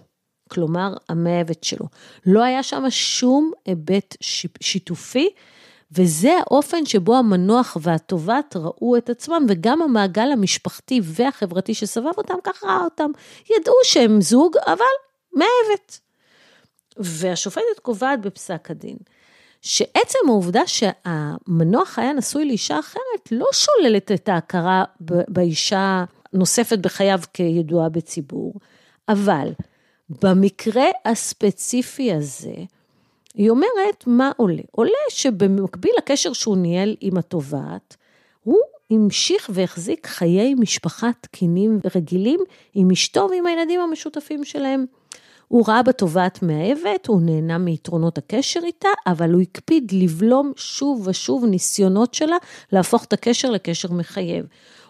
כלומר 0.48 0.94
המאהבת 1.10 1.64
שלו. 1.64 1.86
לא 2.26 2.44
היה 2.44 2.64
שם 2.64 2.84
שום 2.90 3.52
היבט 3.66 4.16
שיתופי, 4.62 5.30
וזה 5.92 6.38
האופן 6.40 6.86
שבו 6.86 7.16
המנוח 7.16 7.78
והטובת 7.82 8.56
ראו 8.56 8.98
את 8.98 9.10
עצמם, 9.10 9.46
וגם 9.50 9.82
המעגל 9.82 10.32
המשפחתי 10.32 11.02
והחברתי 11.04 11.74
שסבב 11.74 12.12
אותם, 12.18 12.36
ככה 12.44 12.68
ראה 12.68 12.84
אותם. 12.84 13.12
ידעו 13.56 13.74
שהם 13.84 14.22
זוג, 14.22 14.58
אבל 14.68 14.86
מאהבת. 15.34 16.00
והשופטת 16.98 17.80
קובעת 17.82 18.22
בפסק 18.22 18.72
הדין, 18.72 18.98
שעצם 19.62 20.20
העובדה 20.28 20.62
שהמנוח 20.68 22.00
היה 22.00 22.14
נשוי 22.14 22.46
לאישה 22.46 22.80
אחרת, 22.80 23.32
לא 23.32 23.46
שוללת 23.52 24.12
את 24.12 24.30
ההכרה 24.30 24.84
באישה 25.28 26.04
נוספת 26.34 26.80
בחייו 26.80 27.20
כידועה 27.34 27.90
בציבור, 27.90 28.54
אבל 29.10 29.52
במקרה 30.10 30.86
הספציפי 31.06 32.14
הזה, 32.14 32.56
היא 33.34 33.50
אומרת, 33.50 34.04
מה 34.08 34.32
עולה? 34.38 34.62
עולה 34.72 34.92
שבמקביל 35.10 35.92
לקשר 35.98 36.34
שהוא 36.34 36.58
ניהל 36.58 36.96
עם 37.02 37.18
התובעת, 37.18 37.96
הוא 38.44 38.60
המשיך 38.92 39.50
והחזיק 39.54 40.08
חיי 40.08 40.54
משפחה 40.54 41.10
תקינים 41.22 41.80
ורגילים 41.84 42.40
עם 42.74 42.92
אשתו 42.92 43.28
ועם 43.32 43.48
הילדים 43.48 43.80
המשותפים 43.80 44.44
שלהם. 44.44 44.86
הוא 45.48 45.66
ראה 45.68 45.84
בתובעת 45.84 46.44
מאהבת, 46.44 47.08
הוא 47.08 47.22
נהנה 47.22 47.58
מיתרונות 47.58 48.18
הקשר 48.18 48.60
איתה, 48.64 48.90
אבל 49.08 49.34
הוא 49.34 49.42
הקפיד 49.42 49.92
לבלום 49.92 50.52
שוב 50.56 51.08
ושוב 51.08 51.46
ניסיונות 51.46 52.14
שלה 52.14 52.38
להפוך 52.72 53.04
את 53.04 53.14
הקשר 53.14 53.52
לקשר 53.52 53.92
מחייב. 53.92 54.46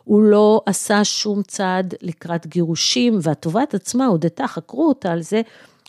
הוא 0.07 0.23
לא 0.23 0.61
עשה 0.65 1.03
שום 1.03 1.43
צעד 1.43 1.93
לקראת 2.01 2.47
גירושים, 2.47 3.19
והתובעת 3.21 3.73
עצמה 3.73 4.05
הודתה, 4.05 4.47
חקרו 4.47 4.87
אותה 4.87 5.11
על 5.11 5.21
זה, 5.21 5.41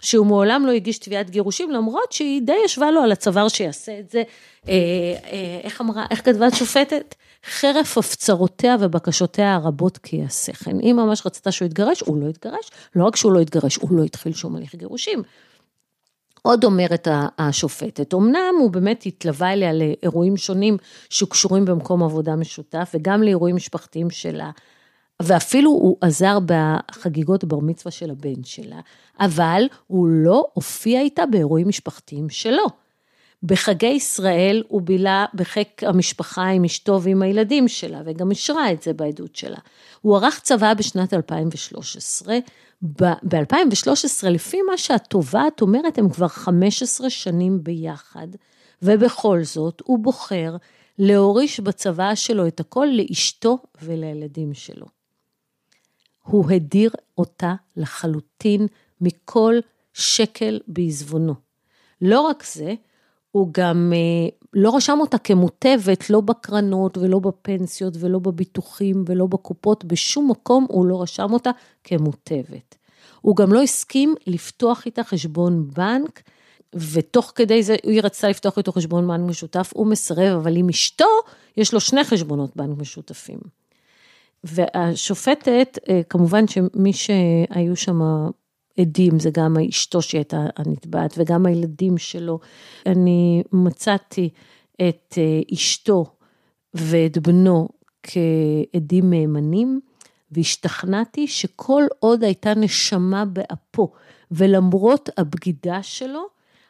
שהוא 0.03 0.27
מעולם 0.27 0.67
לא 0.67 0.73
הגיש 0.73 0.99
תביעת 0.99 1.31
גירושים, 1.31 1.71
למרות 1.71 2.13
שהיא 2.13 2.43
די 2.43 2.57
ישבה 2.65 2.91
לו 2.91 3.01
על 3.01 3.13
הצוואר 3.13 3.49
שיעשה 3.49 3.99
את 3.99 4.11
זה. 4.11 4.23
אה, 4.69 4.73
אה, 5.33 5.61
איך 5.63 5.81
אמרה, 5.81 6.07
איך 6.11 6.25
כתבה 6.25 6.47
השופטת? 6.47 7.15
חרף 7.45 7.99
הפצרותיה 7.99 8.77
ובקשותיה 8.81 9.55
הרבות 9.55 9.99
כי 9.99 10.17
יעשה 10.17 10.53
כן. 10.53 10.79
היא 10.81 10.93
ממש 10.93 11.27
רצתה 11.27 11.53
שהוא 11.53 11.67
יתגרש, 11.67 12.01
הוא 12.01 12.23
לא 12.23 12.29
יתגרש, 12.29 12.71
לא 12.97 13.05
רק 13.05 13.17
שהוא 13.17 13.33
לא 13.33 13.41
יתגרש, 13.41 13.77
הוא 13.77 13.93
לא 13.93 14.03
התחיל 14.03 14.33
שום 14.33 14.57
הליך 14.57 14.75
גירושים. 14.75 15.23
עוד 16.43 16.65
אומרת 16.65 17.09
השופטת, 17.39 18.15
אמנם 18.15 18.55
הוא 18.61 18.71
באמת 18.71 19.07
התלווה 19.07 19.53
אליה 19.53 19.73
לאירועים 19.73 20.37
שונים 20.37 20.77
שקשורים 21.11 21.65
במקום 21.65 22.03
עבודה 22.03 22.37
משותף 22.37 22.91
וגם 22.95 23.23
לאירועים 23.23 23.57
משפחתיים 23.57 24.11
שלה, 24.11 24.51
ואפילו 25.23 25.71
הוא 25.71 25.97
עזר 26.01 26.39
בחגיגות 26.47 27.45
בר 27.45 27.59
מצווה 27.59 27.93
של 27.93 28.11
הבן 28.11 28.45
שלה, 28.45 28.81
אבל 29.21 29.63
הוא 29.87 30.09
לא 30.09 30.45
הופיע 30.53 31.01
איתה 31.01 31.27
באירועים 31.27 31.69
משפחתיים 31.69 32.29
שלו. 32.31 32.65
בחגי 33.43 33.87
ישראל 33.87 34.63
הוא 34.69 34.83
בילה 34.83 35.27
בחיק 35.35 35.85
המשפחה 35.85 36.49
עם 36.49 36.65
אשתו 36.65 37.03
ועם 37.03 37.23
הילדים 37.23 37.69
שלה, 37.69 38.01
וגם 38.05 38.31
אישרה 38.31 38.73
את 38.73 38.83
זה 38.83 38.93
בעדות 38.93 39.37
שלה. 39.37 39.59
הוא 40.01 40.17
ערך 40.17 40.41
צבא 40.41 40.75
בשנת 40.75 41.15
2013, 41.15 42.39
ב-2013, 42.83 44.29
לפי 44.29 44.63
מה 44.63 44.79
שהתובעת 44.79 45.61
אומרת, 45.61 45.99
הם 45.99 46.09
כבר 46.09 46.29
15 46.29 47.11
שנים 47.11 47.65
ביחד, 47.65 48.29
ובכל 48.83 49.45
זאת 49.45 49.83
הוא 49.85 49.99
בוחר 49.99 50.57
להוריש 50.99 51.61
בצבא 51.61 52.15
שלו 52.15 52.47
את 52.47 52.61
הכל 52.61 52.87
לאשתו 52.93 53.59
ולילדים 53.83 54.55
שלו. 54.55 54.87
הוא 56.23 56.51
הדיר 56.51 56.91
אותה 57.19 57.55
לחלוטין 57.77 58.67
מכל 59.01 59.55
שקל 59.93 60.61
בעזבונו. 60.69 61.35
לא 62.03 62.21
רק 62.21 62.45
זה, 62.45 62.75
הוא 63.31 63.49
גם 63.53 63.93
אה, 63.95 64.29
לא 64.55 64.77
רשם 64.77 64.99
אותה 65.01 65.19
כמוטבת, 65.19 66.11
לא 66.11 66.21
בקרנות 66.21 66.99
ולא 66.99 67.19
בפנסיות 67.19 67.95
ולא 68.01 68.19
בביטוחים 68.19 69.05
ולא 69.07 69.27
בקופות, 69.27 69.85
בשום 69.85 70.31
מקום 70.31 70.67
הוא 70.69 70.87
לא 70.87 71.03
רשם 71.03 71.33
אותה 71.33 71.51
כמוטבת. 71.85 72.75
הוא 73.21 73.37
גם 73.37 73.53
לא 73.53 73.63
הסכים 73.63 74.15
לפתוח 74.27 74.87
איתה 74.87 75.05
חשבון 75.05 75.69
בנק, 75.77 76.23
ותוך 76.75 77.33
כדי 77.35 77.63
זה 77.63 77.77
היא 77.83 78.01
רצתה 78.03 78.29
לפתוח 78.29 78.59
איתו 78.59 78.73
חשבון 78.73 79.09
בנק 79.09 79.31
משותף, 79.31 79.71
הוא 79.75 79.87
מסרב, 79.87 80.39
אבל 80.39 80.57
עם 80.57 80.69
אשתו 80.69 81.05
יש 81.57 81.75
לו 81.75 81.81
שני 81.81 82.05
חשבונות 82.05 82.57
בנק 82.57 82.79
משותפים. 82.79 83.39
והשופטת, 84.45 85.79
אה, 85.89 86.01
כמובן 86.09 86.49
שמי 86.49 86.93
שהיו 86.93 87.77
שם 87.77 88.01
עדים, 88.81 89.19
זה 89.19 89.31
גם 89.33 89.57
אשתו 89.69 90.03
שהייתה 90.03 90.47
הנתבעת 90.57 91.15
וגם 91.17 91.47
הילדים 91.47 91.99
שלו. 91.99 92.39
אני 92.87 93.43
מצאתי 93.53 94.31
את 94.89 95.15
אה, 95.19 95.41
אשתו 95.55 96.07
ואת 96.75 97.19
בנו 97.19 97.69
כעדים 98.03 99.11
מהימנים, 99.11 99.81
והשתכנעתי 100.31 101.27
שכל 101.27 101.83
עוד 101.99 102.25
הייתה 102.25 102.55
נשמה 102.55 103.25
באפו, 103.25 103.93
ולמרות 104.31 105.09
הבגידה 105.17 105.83
שלו, 105.83 106.27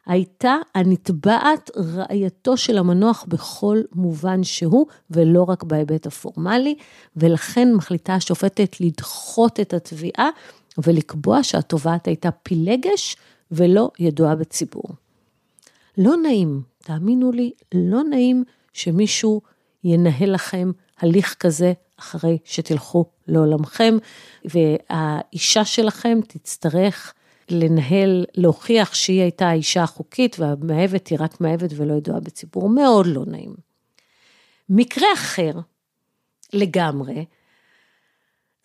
הייתה 0.07 0.57
הנתבעת 0.75 1.71
רעייתו 1.77 2.57
של 2.57 2.79
המנוח 2.79 3.25
בכל 3.29 3.79
מובן 3.93 4.45
שהוא, 4.45 4.87
ולא 5.11 5.43
רק 5.43 5.63
בהיבט 5.63 6.07
הפורמלי, 6.07 6.75
ולכן 7.17 7.75
מחליטה 7.75 8.15
השופטת 8.15 8.81
לדחות 8.81 9.61
את 9.61 9.75
התביעה 9.75 10.29
ולקבוע 10.85 11.43
שהתובעת 11.43 12.07
הייתה 12.07 12.31
פילגש 12.31 13.17
ולא 13.51 13.91
ידועה 13.99 14.35
בציבור. 14.35 14.85
לא 15.99 16.17
נעים, 16.17 16.63
תאמינו 16.79 17.33
לי, 17.33 17.53
לא 17.75 18.03
נעים 18.03 18.45
שמישהו 18.73 19.41
ינהל 19.85 20.35
לכם 20.35 20.71
הליך 20.99 21.35
כזה 21.35 21.73
אחרי 21.97 22.39
שתלכו 22.45 23.05
לעולמכם, 23.27 23.97
והאישה 24.45 25.65
שלכם 25.65 26.19
תצטרך 26.29 27.15
לנהל, 27.51 28.25
להוכיח 28.35 28.95
שהיא 28.95 29.21
הייתה 29.21 29.49
האישה 29.49 29.83
החוקית 29.83 30.37
והמאהבת 30.39 31.09
היא 31.09 31.19
רק 31.21 31.41
מאהבת 31.41 31.71
ולא 31.77 31.95
ידועה 31.95 32.21
בציבור, 32.21 32.69
מאוד 32.69 33.07
לא 33.07 33.25
נעים. 33.27 33.55
מקרה 34.69 35.09
אחר 35.15 35.53
לגמרי, 36.53 37.25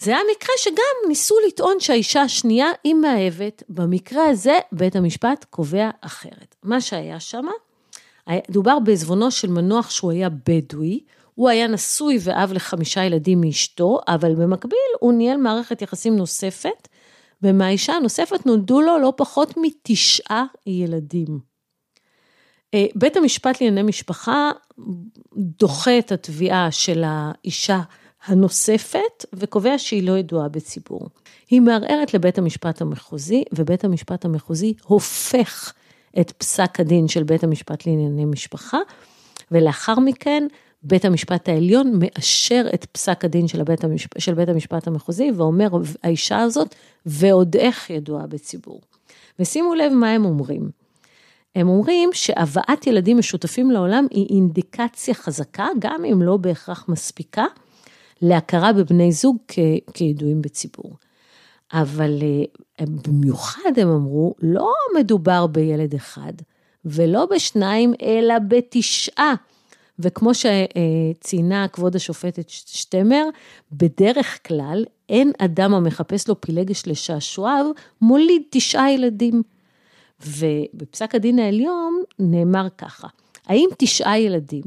זה 0.04 0.12
היה 0.12 0.20
מקרה 0.36 0.56
שגם 0.58 1.08
ניסו 1.08 1.36
לטעון 1.48 1.80
שהאישה 1.80 2.22
השנייה 2.22 2.68
היא 2.84 2.94
מאהבת, 2.94 3.64
במקרה 3.70 4.30
הזה 4.30 4.60
בית 4.72 4.96
המשפט 4.96 5.46
קובע 5.50 5.90
אחרת. 6.02 6.56
מה 6.64 6.82
שהיה 6.82 7.20
שם, 7.20 7.46
דובר 8.50 8.80
בעזבונו 8.80 9.32
של 9.32 9.50
מנוח 9.50 9.90
שהוא 9.90 10.12
היה 10.12 10.30
בדואי, 10.30 11.00
הוא 11.36 11.50
היה 11.50 11.68
נשוי 11.68 12.18
ואב 12.22 12.54
לחמישה 12.54 13.04
ילדים 13.04 13.42
מאשתו, 13.42 14.00
אבל 14.08 14.36
במקביל 14.36 14.80
הוא 15.00 15.14
ניהל 15.14 15.38
מערכת 15.38 15.82
יחסים 15.82 16.16
נוספת, 16.16 16.88
ומהאישה 17.42 17.94
הנוספת 17.94 18.46
נולדו 18.46 18.82
לו 18.82 19.00
לא 19.00 19.14
פחות 19.18 19.54
מתשעה 19.58 20.46
ילדים. 20.68 21.40
אה, 22.74 22.86
בית 22.96 23.18
המשפט 23.18 23.62
לענייני 23.62 23.90
משפחה 23.90 24.52
דוחה 25.38 26.00
את 26.00 26.12
התביעה 26.12 26.72
של 26.72 27.04
האישה 27.06 27.82
הנוספת 28.26 29.26
וקובע 29.34 29.78
שהיא 29.78 30.04
לא 30.04 30.18
ידועה 30.18 30.50
בציבור. 30.50 31.10
היא 31.50 31.62
מערערת 31.62 32.14
לבית 32.14 32.38
המשפט 32.38 32.82
המחוזי, 32.82 33.44
ובית 33.52 33.84
המשפט 33.84 34.26
המחוזי 34.26 34.74
הופך 34.84 35.74
את 36.20 36.32
פסק 36.32 36.80
הדין 36.80 37.08
של 37.08 37.24
בית 37.24 37.44
המשפט 37.44 37.88
לענייני 37.88 38.26
משפחה, 38.26 38.78
ולאחר 39.52 40.00
מכן 40.00 40.48
בית 40.84 41.06
המשפט 41.06 41.50
העליון 41.50 42.00
מאשר 42.00 42.66
את 42.74 42.86
פסק 42.86 43.26
הדין 43.26 43.48
של 43.48 43.64
בית, 43.64 43.84
המשפ... 43.84 44.20
של 44.20 44.34
בית 44.34 44.50
המשפט 44.50 44.88
המחוזי 44.88 45.32
ואומר, 45.38 45.68
האישה 46.04 46.40
הזאת 46.40 46.76
ועוד 47.06 47.56
איך 47.56 47.90
ידועה 47.90 48.28
בציבור. 48.28 48.82
ושימו 49.40 49.76
לב 49.76 49.92
מה 49.94 50.12
הם 50.12 50.26
אומרים. 50.26 50.70
הם 51.56 51.70
אומרים 51.70 52.10
שהבאת 52.14 52.88
ילדים 52.88 53.18
משותפים 53.18 53.72
לעולם 53.72 54.08
היא 54.12 54.28
אינדיקציה 54.30 55.14
חזקה, 55.14 55.68
גם 55.80 56.06
אם 56.06 56.22
לא 56.22 56.38
בהכרח 56.38 56.86
מספיקה, 56.88 57.46
להכרה 58.24 58.74
בבני 58.74 59.12
זוג 59.12 59.38
כ... 59.48 59.60
כידועים 59.94 60.42
בציבור. 60.42 60.98
אבל 61.74 62.20
אה, 62.22 62.86
במיוחד 63.08 63.72
הם 63.78 63.88
אמרו, 63.88 64.36
לא 64.42 64.74
מדובר 65.00 65.48
בילד 65.48 65.94
אחד, 65.96 66.34
ולא 66.86 67.26
בשניים, 67.26 67.94
אלא 68.02 68.36
בתשעה. 68.48 69.34
וכמו 70.00 70.32
שציינה 70.34 71.68
כבוד 71.68 71.96
השופטת 71.96 72.50
שטמר, 72.50 73.26
בדרך 73.72 74.48
כלל 74.48 74.86
אין 75.10 75.32
אדם 75.38 75.74
המחפש 75.74 76.28
לו 76.28 76.42
פילגש 76.42 76.88
לשעשועיו, 76.88 77.66
מוליד 78.02 78.42
תשעה 78.50 78.92
ילדים. 78.92 79.44
ובפסק 80.28 81.16
הדין 81.16 81.40
העליון 81.40 82.04
נאמר 82.20 82.68
ככה, 82.78 83.08
האם 83.46 83.70
תשעה 83.78 84.20
ילדים, 84.20 84.64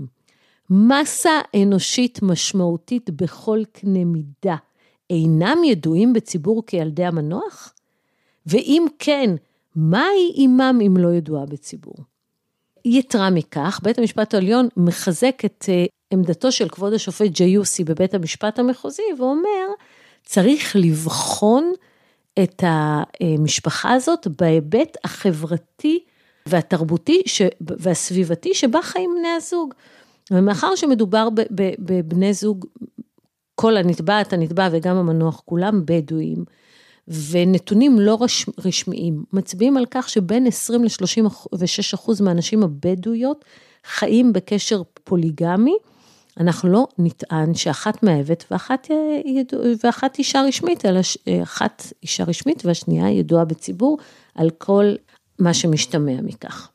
מסה 0.71 1.41
אנושית 1.63 2.23
משמעותית 2.23 3.11
בכל 3.11 3.63
קנה 3.73 4.05
מידה, 4.05 4.57
אינם 5.11 5.65
ידועים 5.65 6.13
בציבור 6.13 6.63
כילדי 6.67 7.05
המנוח? 7.05 7.73
ואם 8.47 8.87
כן, 8.99 9.31
מהי 9.77 10.33
עימם 10.35 10.79
אם 10.87 10.97
לא 10.97 11.15
ידועה 11.15 11.47
בציבור? 11.47 11.95
יתרה 12.85 13.31
מכך, 13.31 13.81
בית 13.83 13.99
המשפט 13.99 14.35
העליון 14.35 14.69
מחזק 14.77 15.43
את 15.45 15.65
אה, 15.69 15.85
עמדתו 16.11 16.53
של 16.53 16.69
כבוד 16.69 16.93
השופט 16.93 17.27
ג'יוסי 17.27 17.85
בבית 17.85 18.15
המשפט 18.15 18.59
המחוזי 18.59 19.03
ואומר, 19.19 19.67
צריך 20.25 20.77
לבחון 20.77 21.73
את 22.43 22.63
המשפחה 22.65 23.93
הזאת 23.93 24.27
בהיבט 24.41 24.97
החברתי 25.05 26.05
והתרבותי 26.47 27.23
והסביבתי 27.61 28.55
שבה 28.55 28.83
חיים 28.83 29.11
בני 29.19 29.29
הזוג. 29.29 29.75
ומאחר 30.31 30.75
שמדובר 30.77 31.29
בבני 31.79 32.35
זוג, 32.35 32.67
כל 33.55 33.77
הנתבעת, 33.77 34.33
הנתבע 34.33 34.69
וגם 34.73 34.97
המנוח, 34.97 35.43
כולם 35.45 35.83
בדואים, 35.85 36.45
ונתונים 37.31 38.01
לא 38.01 38.19
רשמיים 38.65 39.25
מצביעים 39.33 39.77
על 39.77 39.87
כך 39.91 40.09
שבין 40.09 40.47
20 40.47 40.85
ל-36 40.85 41.95
אחוז 41.95 42.21
מהנשים 42.21 42.63
הבדואיות 42.63 43.45
חיים 43.85 44.33
בקשר 44.33 44.83
פוליגמי. 45.05 45.77
אנחנו 46.41 46.69
לא 46.69 46.87
נטען 46.99 47.55
שאחת 47.55 48.03
מאהבת 48.03 48.45
ואחת, 48.51 48.89
ואחת 49.85 50.19
אישה 50.19 50.43
רשמית, 50.43 50.87
אלא 50.87 51.01
אחת 51.43 51.93
אישה 52.03 52.25
רשמית 52.25 52.63
והשנייה 52.67 53.11
ידועה 53.11 53.45
בציבור 53.45 53.99
על 54.35 54.51
כל 54.51 54.95
מה 55.39 55.55
שמשתמע 55.55 56.21
מכך. 56.23 56.71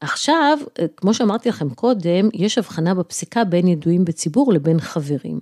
עכשיו, 0.00 0.58
כמו 0.96 1.14
שאמרתי 1.14 1.48
לכם 1.48 1.70
קודם, 1.70 2.28
יש 2.34 2.58
הבחנה 2.58 2.94
בפסיקה 2.94 3.44
בין 3.44 3.68
ידועים 3.68 4.04
בציבור 4.04 4.52
לבין 4.52 4.80
חברים. 4.80 5.40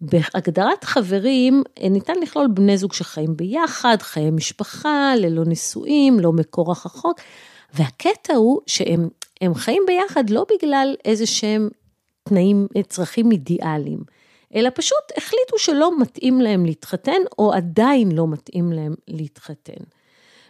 בהגדרת 0.00 0.84
חברים 0.84 1.62
ניתן 1.90 2.12
לכלול 2.22 2.48
בני 2.54 2.76
זוג 2.76 2.92
שחיים 2.92 3.36
ביחד, 3.36 3.96
חיי 4.02 4.30
משפחה, 4.30 5.12
ללא 5.16 5.44
נישואים, 5.44 6.20
לא 6.20 6.32
מכורח 6.32 6.86
החוק, 6.86 7.20
והקטע 7.74 8.34
הוא 8.34 8.60
שהם 8.66 9.54
חיים 9.54 9.82
ביחד 9.86 10.30
לא 10.30 10.46
בגלל 10.54 10.96
איזה 11.04 11.26
שהם 11.26 11.68
תנאים, 12.22 12.66
צרכים 12.88 13.32
אידיאליים, 13.32 13.98
אלא 14.54 14.70
פשוט 14.74 15.12
החליטו 15.16 15.58
שלא 15.58 16.00
מתאים 16.00 16.40
להם 16.40 16.66
להתחתן, 16.66 17.20
או 17.38 17.52
עדיין 17.52 18.12
לא 18.12 18.28
מתאים 18.28 18.72
להם 18.72 18.94
להתחתן. 19.08 19.84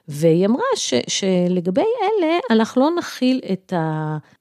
והיא 0.08 0.46
אמרה 0.46 0.62
ש, 0.76 0.94
שלגבי 1.08 1.80
אלה, 1.80 2.38
אנחנו 2.50 2.80
לא 2.80 2.90
נכיל 2.98 3.40
את 3.52 3.72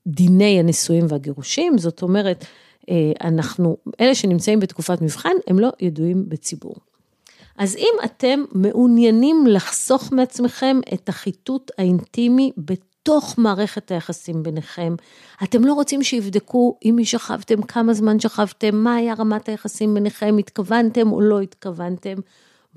דיני 0.08 0.60
הנישואים 0.60 1.06
והגירושים, 1.10 1.78
זאת 1.78 2.02
אומרת, 2.02 2.46
אה, 2.90 3.12
אנחנו, 3.22 3.78
אלה 4.02 4.16
שנמצאים 4.16 4.60
בתקופת 4.60 5.02
מבחן, 5.02 5.34
הם 5.48 5.60
לא 5.60 5.70
ידועים 5.80 6.30
בציבור. 6.30 6.76
אז 7.58 7.76
אם 7.76 7.94
אתם 8.06 8.44
מעוניינים 8.52 9.48
לחסוך 9.48 10.12
מעצמכם 10.12 10.80
את 10.94 11.10
החיטוט 11.10 11.72
האינטימי 11.78 12.52
בתוך 12.58 13.36
מערכת 13.38 13.92
היחסים 13.92 14.44
ביניכם, 14.44 14.96
אתם 15.44 15.66
לא 15.66 15.74
רוצים 15.74 16.04
שיבדקו 16.04 16.78
עם 16.82 16.96
מי 16.96 17.06
שכבתם, 17.06 17.62
כמה 17.62 17.94
זמן 17.94 18.20
שכבתם, 18.20 18.76
מה 18.76 18.96
היה 18.96 19.14
רמת 19.14 19.50
היחסים 19.50 19.94
ביניכם, 19.94 20.36
התכוונתם 20.40 21.12
או 21.12 21.22
לא 21.22 21.40
התכוונתם, 21.40 22.16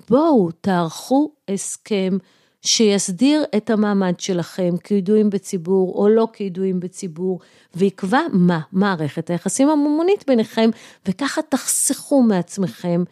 בואו 0.09 0.51
תערכו 0.61 1.33
הסכם 1.49 2.19
שיסדיר 2.63 3.45
את 3.57 3.71
המעמד 3.71 4.21
שלכם 4.21 4.77
כידועים 4.85 5.31
בציבור 5.31 5.95
או 5.95 6.09
לא 6.09 6.29
כידועים 6.33 6.81
בציבור, 6.81 7.41
ויקבע 7.75 8.21
מה 8.33 8.61
מערכת 8.73 9.31
היחסים 9.31 9.69
הממונית 9.69 10.25
ביניכם, 10.27 10.71
וככה 11.07 11.43
תחסכו 11.43 12.23
מעצמכם 12.23 13.03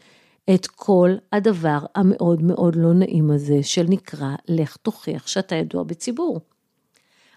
את 0.54 0.66
כל 0.66 1.10
הדבר 1.32 1.78
המאוד 1.94 2.42
מאוד 2.42 2.76
לא 2.76 2.92
נעים 2.92 3.30
הזה 3.30 3.62
של 3.62 3.86
נקרא 3.88 4.34
לך 4.48 4.76
תוכיח 4.76 5.26
שאתה 5.26 5.54
ידוע 5.54 5.82
בציבור. 5.82 6.40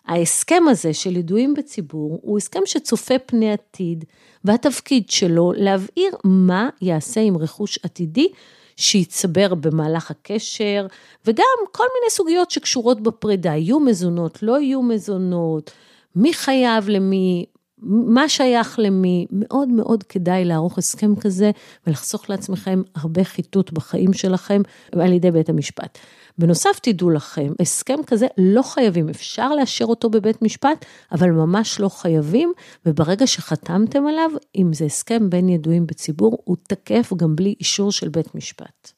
ההסכם 0.06 0.64
הזה 0.70 0.94
של 0.94 1.18
ידועים 1.18 1.54
בציבור 1.54 2.20
הוא 2.22 2.38
הסכם 2.38 2.60
שצופה 2.66 3.20
פני 3.20 3.52
עתיד, 3.52 4.06
והתפקיד 4.46 5.10
שלו 5.10 5.54
להבהיר 5.56 6.12
מה 6.24 6.70
יעשה 6.82 7.22
עם 7.22 7.38
רכוש 7.38 7.80
עתידי 7.84 8.28
שיצבר 8.82 9.56
במהלך 9.56 10.12
הקשר, 10.12 10.88
וגם 11.26 11.46
כל 11.72 11.84
מיני 11.84 12.10
סוגיות 12.10 12.52
שקשורות 12.52 13.02
בפרידה, 13.02 13.50
יהיו 13.50 13.80
מזונות, 13.80 14.44
לא 14.44 14.60
יהיו 14.60 14.82
מזונות, 14.82 15.72
מי 16.16 16.34
חייב 16.34 16.90
למי, 16.90 17.46
מה 17.88 18.30
שייך 18.30 18.80
למי, 18.80 19.28
מאוד 19.32 19.70
מאוד 19.70 20.04
כדאי 20.04 20.46
לערוך 20.46 20.78
הסכם 20.78 21.16
כזה 21.16 21.52
ולחסוך 21.88 22.30
לעצמכם 22.30 22.82
הרבה 22.96 23.24
חיטוט 23.24 23.72
בחיים 23.72 24.14
שלכם 24.14 24.62
על 24.92 25.14
ידי 25.14 25.32
בית 25.32 25.50
המשפט. 25.50 25.98
בנוסף, 26.38 26.80
תדעו 26.82 27.10
לכם, 27.10 27.54
הסכם 27.60 28.04
כזה 28.08 28.28
לא 28.38 28.62
חייבים, 28.62 29.10
אפשר 29.10 29.56
לאשר 29.56 29.86
אותו 29.86 30.10
בבית 30.10 30.42
משפט, 30.42 30.86
אבל 31.12 31.32
ממש 31.32 31.80
לא 31.80 31.90
חייבים, 31.90 32.54
וברגע 32.86 33.28
שחתמתם 33.28 34.08
עליו, 34.08 34.32
אם 34.56 34.74
זה 34.74 34.86
הסכם 34.86 35.30
בין 35.30 35.50
ידועים 35.50 35.88
בציבור, 35.88 36.38
הוא 36.44 36.58
תקף 36.68 37.14
גם 37.18 37.36
בלי 37.36 37.56
אישור 37.60 37.92
של 37.92 38.10
בית 38.10 38.36
משפט. 38.36 38.92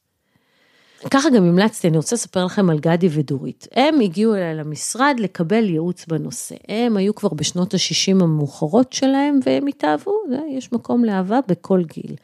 ככה 1.12 1.30
גם 1.30 1.44
המלצתי, 1.44 1.88
אני 1.88 1.98
רוצה 1.98 2.16
לספר 2.16 2.46
לכם 2.46 2.70
על 2.70 2.80
גדי 2.80 3.08
ודורית. 3.12 3.68
הם 3.72 4.00
הגיעו 4.00 4.36
אליי 4.36 4.56
למשרד 4.56 5.16
לקבל 5.20 5.70
ייעוץ 5.70 6.06
בנושא. 6.06 6.56
הם 6.68 6.98
היו 6.98 7.16
כבר 7.16 7.30
בשנות 7.30 7.74
ה-60 7.74 8.24
המאוחרות 8.24 8.94
שלהם, 8.94 9.40
והם 9.46 9.68
התאהבו, 9.68 10.12
יש 10.50 10.74
מקום 10.74 11.06
לאהבה 11.06 11.40
בכל 11.48 11.84
גיל. 11.84 12.16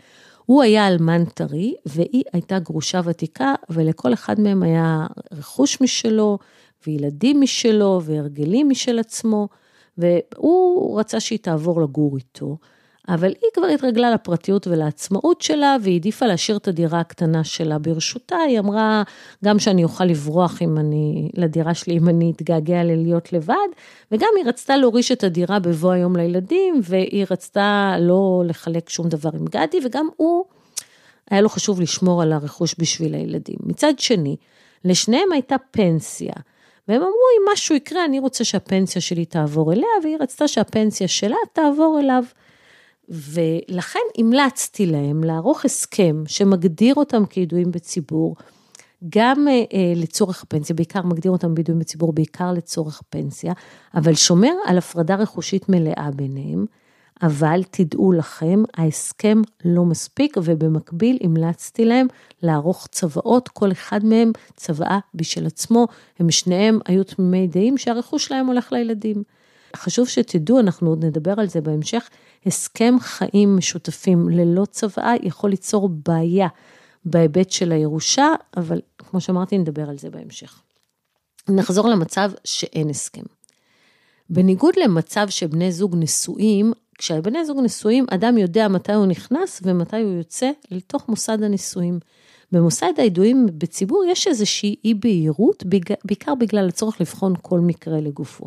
הוא 0.49 0.63
היה 0.63 0.87
אלמן 0.87 1.25
טרי, 1.25 1.75
והיא 1.85 2.23
הייתה 2.33 2.59
גרושה 2.59 3.01
ותיקה, 3.03 3.55
ולכל 3.69 4.13
אחד 4.13 4.39
מהם 4.39 4.63
היה 4.63 5.07
רכוש 5.31 5.81
משלו, 5.81 6.37
וילדים 6.87 7.41
משלו, 7.41 8.01
והרגלים 8.03 8.69
משל 8.69 8.99
עצמו, 8.99 9.47
והוא 9.97 10.99
רצה 10.99 11.19
שהיא 11.19 11.39
תעבור 11.39 11.81
לגור 11.81 12.17
איתו. 12.17 12.57
אבל 13.13 13.27
היא 13.27 13.49
כבר 13.53 13.65
התרגלה 13.65 14.11
לפרטיות 14.13 14.67
ולעצמאות 14.67 15.41
שלה, 15.41 15.75
והיא 15.81 15.93
העדיפה 15.93 16.25
להשאיר 16.25 16.57
את 16.57 16.67
הדירה 16.67 16.99
הקטנה 16.99 17.43
שלה 17.43 17.79
ברשותה. 17.79 18.35
היא 18.35 18.59
אמרה, 18.59 19.03
גם 19.45 19.59
שאני 19.59 19.83
אוכל 19.83 20.05
לברוח 20.05 20.61
אם 20.61 20.77
אני, 20.77 21.29
לדירה 21.33 21.73
שלי, 21.73 21.97
אם 21.97 22.09
אני 22.09 22.31
אתגעגע 22.35 22.83
ללהיות 22.83 23.33
לבד, 23.33 23.55
וגם 24.11 24.29
היא 24.37 24.45
רצתה 24.45 24.77
להוריש 24.77 25.11
את 25.11 25.23
הדירה 25.23 25.59
בבוא 25.59 25.91
היום 25.91 26.15
לילדים, 26.15 26.81
והיא 26.83 27.25
רצתה 27.31 27.95
לא 27.99 28.43
לחלק 28.45 28.89
שום 28.89 29.09
דבר 29.09 29.29
עם 29.33 29.45
גדי, 29.45 29.77
וגם 29.85 30.07
הוא, 30.15 30.45
היה 31.31 31.41
לו 31.41 31.49
חשוב 31.49 31.81
לשמור 31.81 32.21
על 32.21 32.33
הרכוש 32.33 32.75
בשביל 32.79 33.13
הילדים. 33.13 33.57
מצד 33.63 33.99
שני, 33.99 34.35
לשניהם 34.85 35.31
הייתה 35.31 35.55
פנסיה. 35.71 36.33
והם 36.87 37.01
אמרו, 37.01 37.09
אם 37.09 37.53
משהו 37.53 37.75
יקרה, 37.75 38.05
אני 38.05 38.19
רוצה 38.19 38.43
שהפנסיה 38.43 39.01
שלי 39.01 39.25
תעבור 39.25 39.73
אליה, 39.73 39.87
והיא 40.03 40.17
רצתה 40.19 40.47
שהפנסיה 40.47 41.07
שלה 41.07 41.35
תעבור 41.53 41.99
אליו. 41.99 42.23
ולכן 43.09 43.99
המלצתי 44.17 44.85
להם 44.85 45.23
לערוך 45.23 45.65
הסכם 45.65 46.23
שמגדיר 46.27 46.95
אותם 46.95 47.25
כידועים 47.25 47.71
בציבור, 47.71 48.35
גם 49.09 49.47
אה, 49.47 49.53
אה, 49.53 49.93
לצורך 49.95 50.43
הפנסיה, 50.43 50.75
בעיקר 50.75 51.01
מגדיר 51.01 51.31
אותם 51.31 51.55
בידועים 51.55 51.79
בציבור, 51.79 52.13
בעיקר 52.13 52.51
לצורך 52.51 52.99
הפנסיה, 52.99 53.53
אבל 53.95 54.13
שומר 54.13 54.51
על 54.65 54.77
הפרדה 54.77 55.15
רכושית 55.15 55.69
מלאה 55.69 56.09
ביניהם. 56.15 56.65
אבל 57.21 57.61
תדעו 57.71 58.11
לכם, 58.11 58.63
ההסכם 58.77 59.41
לא 59.65 59.85
מספיק, 59.85 60.37
ובמקביל 60.43 61.17
המלצתי 61.21 61.85
להם 61.85 62.07
לערוך 62.41 62.87
צוואות, 62.91 63.49
כל 63.49 63.71
אחד 63.71 64.05
מהם 64.05 64.31
צוואה 64.55 64.99
בשל 65.15 65.45
עצמו, 65.45 65.87
הם 66.19 66.31
שניהם 66.31 66.79
היו 66.85 67.03
תמימי 67.03 67.47
דעים 67.47 67.77
שהרכוש 67.77 68.25
שלהם 68.25 68.47
הולך 68.47 68.71
לילדים. 68.71 69.23
חשוב 69.75 70.07
שתדעו, 70.07 70.59
אנחנו 70.59 70.89
עוד 70.89 71.05
נדבר 71.05 71.33
על 71.37 71.47
זה 71.47 71.61
בהמשך, 71.61 72.09
הסכם 72.45 72.95
חיים 72.99 73.57
משותפים 73.57 74.29
ללא 74.29 74.65
צוואה 74.65 75.13
יכול 75.21 75.49
ליצור 75.49 75.89
בעיה 75.89 76.47
בהיבט 77.05 77.51
של 77.51 77.71
הירושה, 77.71 78.27
אבל 78.57 78.81
כמו 78.97 79.21
שאמרתי, 79.21 79.57
נדבר 79.57 79.89
על 79.89 79.97
זה 79.97 80.09
בהמשך. 80.09 80.61
נחזור 81.49 81.89
למצב 81.89 82.31
שאין 82.43 82.89
הסכם. 82.89 83.23
בניגוד 84.29 84.73
למצב 84.83 85.29
שבני 85.29 85.71
זוג 85.71 85.95
נשואים, 85.97 86.73
כשבני 86.97 87.45
זוג 87.45 87.59
נשואים, 87.63 88.05
אדם 88.09 88.37
יודע 88.37 88.67
מתי 88.67 88.93
הוא 88.93 89.05
נכנס 89.05 89.61
ומתי 89.63 90.01
הוא 90.01 90.11
יוצא 90.11 90.51
לתוך 90.71 91.09
מוסד 91.09 91.43
הנישואים. 91.43 91.99
במוסד 92.51 92.93
הידועים 92.97 93.47
בציבור 93.57 94.03
יש 94.07 94.27
איזושהי 94.27 94.75
אי 94.85 94.93
בהירות, 94.93 95.63
בעיקר 96.05 96.35
בגלל 96.35 96.67
הצורך 96.67 97.01
לבחון 97.01 97.33
כל 97.41 97.59
מקרה 97.59 98.01
לגופו. 98.01 98.45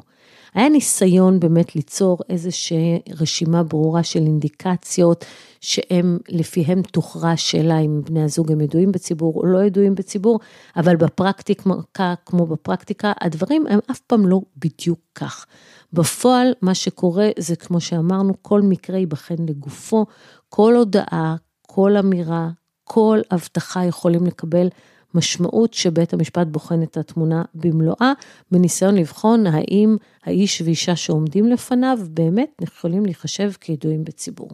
היה 0.55 0.69
ניסיון 0.69 1.41
באמת 1.41 1.77
ליצור 1.77 2.19
איזושהי 2.29 3.01
רשימה 3.21 3.63
ברורה 3.63 4.03
של 4.03 4.19
אינדיקציות, 4.19 5.25
שהם, 5.61 6.19
לפיהם 6.29 6.83
תוכרע 6.83 7.31
השאלה 7.31 7.79
אם 7.79 8.03
בני 8.05 8.23
הזוג 8.23 8.53
הם 8.53 8.61
ידועים 8.61 8.93
בציבור 8.93 9.35
או 9.37 9.47
לא 9.47 9.65
ידועים 9.65 9.95
בציבור, 9.95 10.41
אבל 10.77 10.97
בפרקטיקה, 10.97 12.15
כמו 12.27 12.47
בפרקטיקה, 12.47 13.13
הדברים 13.21 13.67
הם 13.67 13.79
אף 13.91 14.01
פעם 14.01 14.27
לא 14.27 14.41
בדיוק 14.57 14.99
כך. 15.15 15.47
בפועל, 15.93 16.53
מה 16.63 16.75
שקורה 16.75 17.29
זה, 17.39 17.57
כמו 17.57 17.81
שאמרנו, 17.81 18.35
כל 18.43 18.61
מקרה 18.63 18.99
ייבחן 18.99 19.35
לגופו, 19.49 20.07
כל 20.49 20.77
הודעה, 20.77 21.37
כל 21.67 21.97
אמירה, 21.97 22.49
כל 22.85 23.21
הבטחה 23.31 23.85
יכולים 23.85 24.27
לקבל 24.27 24.69
משמעות 25.15 25.75
שבית 25.75 26.13
המשפט 26.13 26.47
בוחן 26.47 26.83
את 26.83 26.97
התמונה 26.97 27.43
במלואה, 27.55 28.13
בניסיון 28.51 28.95
לבחון 28.95 29.47
האם 29.47 29.97
האיש 30.25 30.63
ואישה 30.63 30.97
שעומדים 30.97 31.47
לפניו 31.47 31.99
באמת 32.11 32.51
יכולים 32.61 33.05
להיחשב 33.05 33.53
כידועים 33.61 34.05
בציבור. 34.05 34.51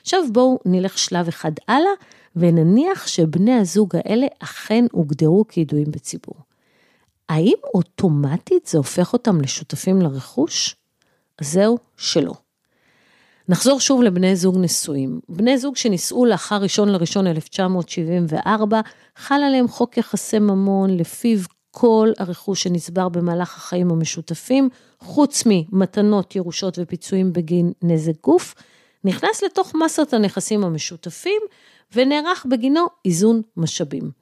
עכשיו 0.00 0.20
בואו 0.32 0.58
נלך 0.66 0.98
שלב 0.98 1.28
אחד 1.28 1.52
הלאה, 1.68 1.90
ונניח 2.36 3.06
שבני 3.06 3.52
הזוג 3.52 3.96
האלה 3.96 4.26
אכן 4.38 4.84
הוגדרו 4.92 5.44
כידועים 5.48 5.90
בציבור. 5.90 6.36
האם 7.28 7.54
אוטומטית 7.74 8.66
זה 8.66 8.78
הופך 8.78 9.12
אותם 9.12 9.40
לשותפים 9.40 10.02
לרכוש? 10.02 10.76
זהו, 11.40 11.78
שלא. 11.96 12.32
נחזור 13.48 13.80
שוב 13.80 14.02
לבני 14.02 14.36
זוג 14.36 14.58
נשואים. 14.58 15.20
בני 15.28 15.58
זוג 15.58 15.76
שנישאו 15.76 16.24
לאחר 16.24 16.56
ראשון 16.56 16.88
לראשון 16.88 17.26
1974, 17.26 18.80
חל 19.16 19.40
עליהם 19.46 19.68
חוק 19.68 19.96
יחסי 19.96 20.38
ממון, 20.38 20.96
לפיו 20.96 21.38
כל 21.70 22.12
הרכוש 22.18 22.62
שנצבר 22.62 23.08
במהלך 23.08 23.56
החיים 23.56 23.90
המשותפים, 23.90 24.68
חוץ 25.00 25.42
ממתנות, 25.46 26.36
ירושות 26.36 26.78
ופיצויים 26.80 27.32
בגין 27.32 27.72
נזק 27.82 28.22
גוף, 28.22 28.54
נכנס 29.04 29.42
לתוך 29.42 29.72
מסת 29.84 30.12
הנכסים 30.12 30.64
המשותפים 30.64 31.42
ונערך 31.94 32.46
בגינו 32.50 32.86
איזון 33.04 33.42
משאבים. 33.56 34.21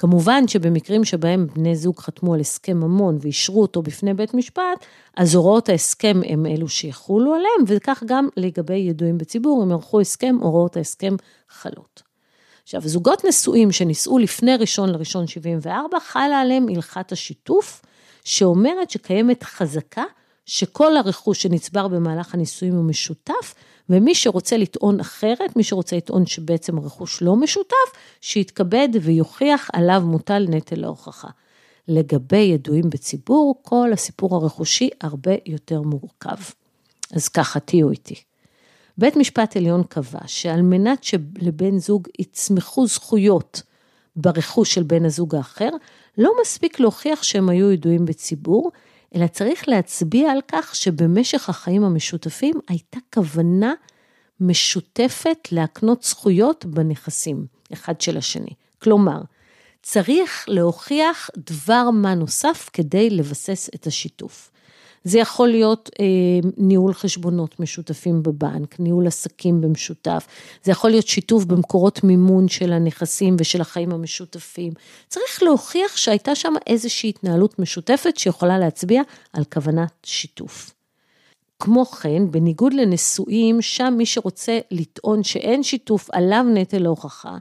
כמובן 0.00 0.48
שבמקרים 0.48 1.04
שבהם 1.04 1.46
בני 1.54 1.76
זוג 1.76 1.98
חתמו 1.98 2.34
על 2.34 2.40
הסכם 2.40 2.76
ממון 2.76 3.18
ואישרו 3.20 3.62
אותו 3.62 3.82
בפני 3.82 4.14
בית 4.14 4.34
משפט, 4.34 4.86
אז 5.16 5.34
הוראות 5.34 5.68
ההסכם 5.68 6.20
הם 6.26 6.46
אלו 6.46 6.68
שיחולו 6.68 7.34
עליהם, 7.34 7.64
וכך 7.66 8.02
גם 8.06 8.28
לגבי 8.36 8.76
ידועים 8.76 9.18
בציבור, 9.18 9.62
אם 9.64 9.72
ערכו 9.72 10.00
הסכם, 10.00 10.36
הוראות 10.40 10.76
ההסכם 10.76 11.16
חלות. 11.48 12.02
עכשיו, 12.62 12.80
זוגות 12.84 13.24
נשואים 13.24 13.72
שנישאו 13.72 14.18
לפני 14.18 14.56
ראשון 14.56 14.88
לראשון 14.88 15.26
74, 15.26 16.00
חלה 16.00 16.40
עליהם 16.40 16.66
הלכת 16.68 17.12
השיתוף, 17.12 17.82
שאומרת 18.24 18.90
שקיימת 18.90 19.42
חזקה 19.42 20.04
שכל 20.50 20.96
הרכוש 20.96 21.42
שנצבר 21.42 21.88
במהלך 21.88 22.34
הנישואים 22.34 22.74
הוא 22.74 22.84
משותף, 22.84 23.54
ומי 23.88 24.14
שרוצה 24.14 24.56
לטעון 24.56 25.00
אחרת, 25.00 25.56
מי 25.56 25.64
שרוצה 25.64 25.96
לטעון 25.96 26.26
שבעצם 26.26 26.78
הרכוש 26.78 27.22
לא 27.22 27.36
משותף, 27.36 27.90
שיתכבד 28.20 28.88
ויוכיח 29.02 29.70
עליו 29.72 30.02
מוטל 30.04 30.46
נטל 30.48 30.84
ההוכחה. 30.84 31.28
לגבי 31.88 32.36
ידועים 32.36 32.90
בציבור, 32.90 33.54
כל 33.62 33.90
הסיפור 33.92 34.36
הרכושי 34.36 34.90
הרבה 35.00 35.32
יותר 35.46 35.82
מורכב. 35.82 36.36
אז 37.12 37.28
ככה, 37.28 37.60
תהיו 37.60 37.90
איתי. 37.90 38.14
בית 38.98 39.16
משפט 39.16 39.56
עליון 39.56 39.82
קבע 39.82 40.20
שעל 40.26 40.62
מנת 40.62 41.04
שלבן 41.04 41.78
זוג 41.78 42.08
יצמחו 42.18 42.86
זכויות 42.86 43.62
ברכוש 44.16 44.74
של 44.74 44.82
בן 44.82 45.04
הזוג 45.04 45.34
האחר, 45.34 45.70
לא 46.18 46.32
מספיק 46.42 46.80
להוכיח 46.80 47.22
שהם 47.22 47.48
היו 47.48 47.72
ידועים 47.72 48.04
בציבור, 48.04 48.70
אלא 49.14 49.26
צריך 49.26 49.68
להצביע 49.68 50.30
על 50.32 50.40
כך 50.48 50.76
שבמשך 50.76 51.48
החיים 51.48 51.84
המשותפים 51.84 52.54
הייתה 52.68 52.98
כוונה 53.14 53.74
משותפת 54.40 55.48
להקנות 55.52 56.02
זכויות 56.02 56.64
בנכסים 56.64 57.46
אחד 57.72 58.00
של 58.00 58.16
השני. 58.16 58.54
כלומר, 58.82 59.20
צריך 59.82 60.44
להוכיח 60.48 61.30
דבר 61.36 61.90
מה 61.90 62.14
נוסף 62.14 62.70
כדי 62.72 63.10
לבסס 63.10 63.70
את 63.74 63.86
השיתוף. 63.86 64.49
זה 65.04 65.18
יכול 65.18 65.48
להיות 65.48 65.90
אה, 66.00 66.04
ניהול 66.56 66.94
חשבונות 66.94 67.60
משותפים 67.60 68.22
בבנק, 68.22 68.80
ניהול 68.80 69.06
עסקים 69.06 69.60
במשותף, 69.60 70.26
זה 70.62 70.72
יכול 70.72 70.90
להיות 70.90 71.06
שיתוף 71.06 71.44
במקורות 71.44 72.04
מימון 72.04 72.48
של 72.48 72.72
הנכסים 72.72 73.36
ושל 73.38 73.60
החיים 73.60 73.92
המשותפים. 73.92 74.72
צריך 75.08 75.42
להוכיח 75.42 75.96
שהייתה 75.96 76.34
שם 76.34 76.54
איזושהי 76.66 77.08
התנהלות 77.08 77.58
משותפת 77.58 78.16
שיכולה 78.16 78.58
להצביע 78.58 79.02
על 79.32 79.44
כוונת 79.44 79.92
שיתוף. 80.04 80.70
כמו 81.60 81.86
כן, 81.86 82.30
בניגוד 82.30 82.72
לנשואים, 82.72 83.62
שם 83.62 83.94
מי 83.96 84.06
שרוצה 84.06 84.58
לטעון 84.70 85.22
שאין 85.22 85.62
שיתוף, 85.62 86.10
עליו 86.12 86.44
נטל 86.54 86.86
ההוכחה. 86.86 87.36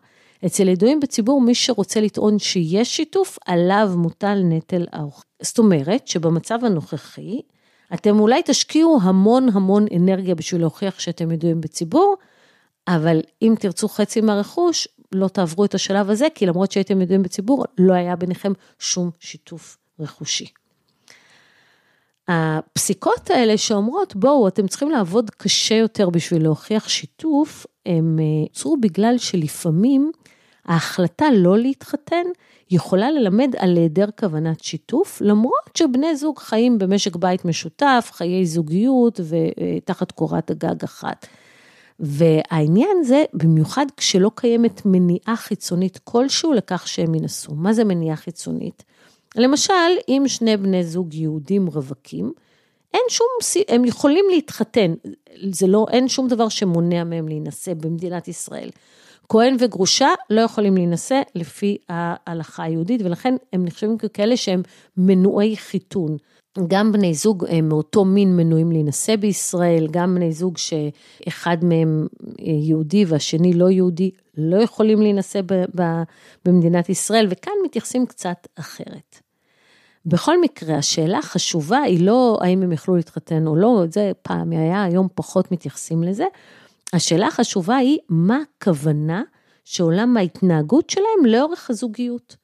אצל 0.46 0.68
ידועים 0.68 1.00
בציבור, 1.00 1.42
מי 1.42 1.56
שרוצה 1.56 2.02
לטעון 2.02 2.40
שיש 2.40 2.96
שיתוף, 2.96 3.38
עליו 3.46 3.92
מוטל 3.96 4.42
נטל 4.44 4.86
ההוכחה. 4.92 5.29
זאת 5.42 5.58
אומרת 5.60 6.08
שבמצב 6.08 6.66
הנוכחי, 6.66 7.42
אתם 7.94 8.20
אולי 8.20 8.42
תשקיעו 8.46 9.00
המון 9.02 9.50
המון 9.54 9.86
אנרגיה 9.96 10.36
בשביל 10.36 10.62
להוכיח 10.62 11.00
שאתם 11.00 11.32
ידועים 11.32 11.62
בציבור, 11.62 12.16
אבל 12.88 13.22
אם 13.42 13.56
תרצו 13.60 13.88
חצי 13.88 14.22
מהרכוש, 14.22 14.88
לא 15.12 15.28
תעברו 15.28 15.66
את 15.66 15.76
השלב 15.76 16.10
הזה, 16.10 16.28
כי 16.36 16.46
למרות 16.46 16.72
שהייתם 16.72 17.02
ידועים 17.02 17.24
בציבור, 17.24 17.66
לא 17.78 17.94
היה 17.94 18.16
ביניכם 18.16 18.52
שום 18.80 19.10
שיתוף 19.20 19.78
רכושי. 20.00 20.48
הפסיקות 22.28 23.30
האלה 23.30 23.58
שאומרות, 23.58 24.16
בואו, 24.16 24.48
אתם 24.48 24.68
צריכים 24.68 24.92
לעבוד 24.92 25.30
קשה 25.30 25.76
יותר 25.76 26.10
בשביל 26.10 26.44
להוכיח 26.44 26.90
שיתוף, 26.90 27.66
הם 27.86 28.20
נוצרו 28.42 28.76
אה, 28.76 28.82
בגלל 28.82 29.18
שלפעמים 29.18 30.12
ההחלטה 30.66 31.26
לא 31.34 31.58
להתחתן 31.58 32.26
יכולה 32.72 33.12
ללמד 33.12 33.56
על 33.58 33.78
היעדר 33.78 34.06
כוונת 34.20 34.64
שיתוף, 34.64 35.22
למרות 35.22 35.76
שבני 35.78 36.16
זוג 36.16 36.40
חיים 36.40 36.78
במשק 36.78 37.16
בית 37.16 37.46
משותף, 37.46 38.10
חיי 38.14 38.46
זוגיות 38.46 39.20
ותחת 39.30 40.12
קורת 40.12 40.52
הגג 40.52 40.84
אחת. 40.84 41.28
והעניין 42.00 43.04
זה, 43.04 43.24
במיוחד 43.34 43.86
כשלא 43.98 44.32
קיימת 44.36 44.82
מניעה 44.86 45.36
חיצונית 45.36 46.00
כלשהו 46.04 46.54
לכך 46.54 46.88
שהם 46.88 47.16
ינסו. 47.16 47.56
מה 47.56 47.74
זה 47.74 47.84
מניעה 47.84 48.16
חיצונית? 48.16 48.84
למשל, 49.36 49.74
אם 50.10 50.24
שני 50.28 50.58
בני 50.58 50.84
זוג 50.84 51.14
יהודים 51.14 51.68
רווקים, 51.68 52.34
אין 52.94 53.02
שום, 53.10 53.28
הם 53.68 53.86
יכולים 53.86 54.26
להתחתן, 54.32 54.94
זה 55.52 55.68
לא, 55.68 55.86
אין 55.92 56.08
שום 56.08 56.28
דבר 56.28 56.50
שמונע 56.50 57.04
מהם 57.04 57.28
להינשא 57.28 57.74
במדינת 57.74 58.28
ישראל. 58.28 58.70
כהן 59.30 59.56
וגרושה 59.60 60.10
לא 60.30 60.42
יכולים 60.42 60.76
להינשא 60.76 61.22
לפי 61.36 61.78
ההלכה 61.90 62.64
היהודית, 62.64 63.02
ולכן 63.02 63.36
הם 63.54 63.66
נחשבים 63.66 63.98
ככאלה 63.98 64.38
שהם 64.38 64.62
מנועי 64.98 65.58
חיתון. 65.58 66.18
גם 66.68 66.92
בני 66.92 67.14
זוג 67.14 67.46
אה, 67.46 67.62
מאותו 67.62 68.06
מין 68.06 68.36
מנועים 68.36 68.72
להינשא 68.72 69.16
בישראל, 69.16 69.88
גם 69.92 70.16
בני 70.16 70.32
זוג 70.32 70.58
שאחד 70.58 71.58
מהם 71.64 72.08
אה, 72.24 72.46
יהודי 72.48 73.06
והשני 73.06 73.54
לא 73.54 73.70
יהודי, 73.70 74.12
לא 74.38 74.58
יכולים 74.58 75.02
להינשא 75.02 75.42
במדינת 76.46 76.90
ישראל, 76.90 77.28
וכאן 77.30 77.54
מתייחסים 77.66 78.06
קצת 78.06 78.48
אחרת. 78.56 79.20
בכל 80.06 80.42
מקרה, 80.42 80.76
השאלה 80.76 81.18
החשובה 81.18 81.78
היא 81.78 82.06
לא 82.06 82.38
האם 82.42 82.64
הם 82.64 82.72
יכלו 82.72 82.96
להתחתן 82.96 83.48
או 83.48 83.56
לא, 83.56 83.84
זה 83.92 84.12
פעם 84.22 84.52
היה, 84.52 84.84
היום 84.84 85.08
פחות 85.16 85.52
מתייחסים 85.52 86.04
לזה. 86.04 86.26
השאלה 86.94 87.28
החשובה 87.28 87.76
היא, 87.76 87.98
מה 88.10 88.40
הכוונה 88.58 89.24
שעולם 89.66 90.18
ההתנהגות 90.18 90.90
שלהם 90.90 91.26
לאורך 91.26 91.70
הזוגיות. 91.70 92.36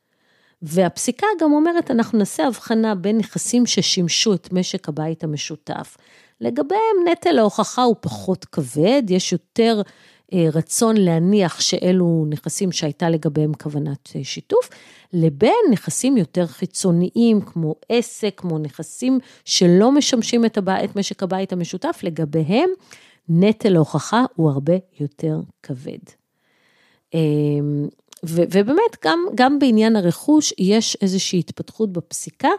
והפסיקה 0.62 1.28
גם 1.42 1.54
אומרת, 1.54 1.92
אנחנו 1.92 2.18
נעשה 2.18 2.48
הבחנה 2.48 2.96
בין 2.96 3.18
נכסים 3.18 3.66
ששימשו 3.66 4.34
את 4.34 4.54
משק 4.54 4.90
הבית 4.90 5.24
המשותף. 5.24 5.98
לגביהם 6.42 7.08
נטל 7.12 7.40
ההוכחה 7.40 7.84
הוא 7.84 7.96
פחות 8.02 8.46
כבד, 8.46 9.04
יש 9.10 9.32
יותר 9.32 9.82
אה, 10.34 10.48
רצון 10.54 10.98
להניח 10.98 11.60
שאלו 11.62 12.26
נכסים 12.30 12.72
שהייתה 12.72 13.10
לגביהם 13.10 13.54
כוונת 13.54 14.10
אה, 14.16 14.24
שיתוף, 14.24 14.70
לבין 15.14 15.56
נכסים 15.72 16.18
יותר 16.18 16.48
חיצוניים, 16.48 17.42
כמו 17.42 17.76
עסק, 17.90 18.34
כמו 18.38 18.58
נכסים 18.58 19.20
שלא 19.46 19.92
משמשים 19.92 20.46
את, 20.46 20.58
הבא, 20.58 20.84
את 20.84 20.96
משק 20.96 21.24
הבית 21.24 21.54
המשותף, 21.54 22.00
לגביהם 22.04 22.70
נטל 23.30 23.76
ההוכחה 23.76 24.26
הוא 24.36 24.50
הרבה 24.50 24.74
יותר 25.00 25.40
כבד. 25.64 26.00
אמ, 27.14 27.88
ו, 28.26 28.42
ובאמת, 28.52 28.98
גם, 29.06 29.20
גם 29.36 29.60
בעניין 29.60 29.96
הרכוש 29.96 30.54
יש 30.58 30.98
איזושהי 31.02 31.40
התפתחות 31.40 31.94
בפסיקה, 31.94 32.50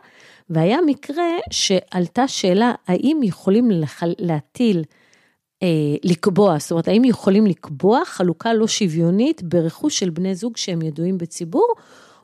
והיה 0.51 0.79
מקרה 0.87 1.25
שעלתה 1.51 2.29
שאלה, 2.29 2.73
האם 2.89 3.21
יכולים 3.23 3.71
להטיל, 4.19 4.85
אה, 5.63 5.69
לקבוע, 6.05 6.59
זאת 6.59 6.71
אומרת, 6.71 6.89
האם 6.89 7.05
יכולים 7.05 7.47
לקבוע 7.47 8.05
חלוקה 8.05 8.55
לא 8.55 8.67
שוויונית 8.67 9.43
ברכוש 9.43 9.99
של 9.99 10.11
בני 10.11 10.35
זוג 10.35 10.57
שהם 10.57 10.83
ידועים 10.83 11.19
בציבור, 11.19 11.67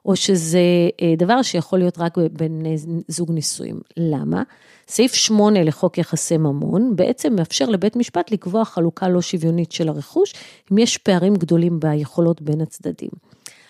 או 0.07 0.17
שזה 0.17 0.59
אה, 1.03 1.15
דבר 1.17 1.43
שיכול 1.43 1.79
להיות 1.79 1.99
רק 1.99 2.19
בין 2.33 2.63
זוג 3.09 3.31
נישואים. 3.31 3.81
למה? 3.97 4.43
סעיף 4.89 5.15
8 5.15 5.65
לחוק 5.65 5.99
יחסי 5.99 6.37
ממון 6.37 6.97
בעצם 6.97 7.35
מאפשר 7.35 7.65
לבית 7.65 7.97
משפט 7.97 8.31
לקבוע 8.31 8.65
חלוקה 8.65 9.09
לא 9.09 9.23
שוויונית 9.23 9.73
של 9.73 9.89
הרכוש, 9.89 10.35
אם 10.73 10.79
יש 10.79 10.99
פערים 10.99 11.35
גדולים 11.35 11.81
ביכולות 11.81 12.43
בין 12.43 12.61
הצדדים. 12.61 13.11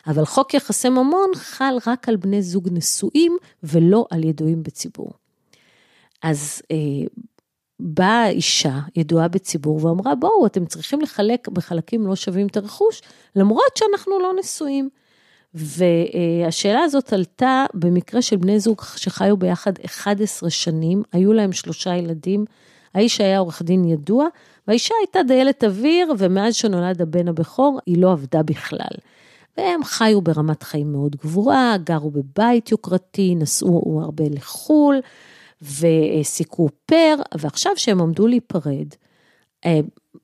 אבל 0.06 0.24
חוק 0.24 0.54
יחסי 0.54 0.88
ממון 0.88 1.30
חל 1.34 1.74
רק 1.86 2.08
על 2.08 2.16
בני 2.16 2.42
זוג 2.42 2.68
נשואים 2.72 3.36
ולא 3.62 4.06
על 4.10 4.24
ידועים 4.24 4.62
בציבור. 4.62 5.12
אז 6.22 6.62
אה, 6.70 6.76
באה 7.80 8.28
אישה 8.28 8.78
ידועה 8.96 9.28
בציבור 9.28 9.84
ואמרה, 9.84 10.14
בואו, 10.14 10.46
אתם 10.46 10.66
צריכים 10.66 11.00
לחלק 11.00 11.48
בחלקים 11.48 12.06
לא 12.06 12.16
שווים 12.16 12.46
את 12.46 12.56
הרכוש, 12.56 13.02
למרות 13.36 13.76
שאנחנו 13.76 14.20
לא 14.20 14.32
נשואים. 14.38 14.88
והשאלה 15.54 16.80
הזאת 16.80 17.12
עלתה 17.12 17.64
במקרה 17.74 18.22
של 18.22 18.36
בני 18.36 18.60
זוג 18.60 18.82
שחיו 18.96 19.36
ביחד 19.36 19.72
11 19.84 20.50
שנים, 20.50 21.02
היו 21.12 21.32
להם 21.32 21.52
שלושה 21.52 21.96
ילדים, 21.96 22.44
האיש 22.94 23.20
היה 23.20 23.38
עורך 23.38 23.62
דין 23.62 23.84
ידוע, 23.84 24.26
והאישה 24.66 24.94
הייתה 25.00 25.22
דיילת 25.22 25.64
אוויר, 25.64 26.12
ומאז 26.18 26.54
שנולד 26.54 27.02
הבן 27.02 27.28
הבכור, 27.28 27.78
היא 27.86 27.98
לא 27.98 28.12
עבדה 28.12 28.42
בכלל. 28.42 28.96
והם 29.56 29.84
חיו 29.84 30.20
ברמת 30.20 30.62
חיים 30.62 30.92
מאוד 30.92 31.16
גבוהה, 31.16 31.76
גרו 31.84 32.10
בבית 32.10 32.70
יוקרתי, 32.70 33.34
נסעו 33.34 34.00
הרבה 34.02 34.24
לחו"ל, 34.30 35.00
וסיכו 35.62 36.68
פר, 36.86 37.14
ועכשיו 37.38 37.72
שהם 37.76 38.00
עמדו 38.00 38.26
להיפרד, 38.26 38.86
אה, 39.66 39.80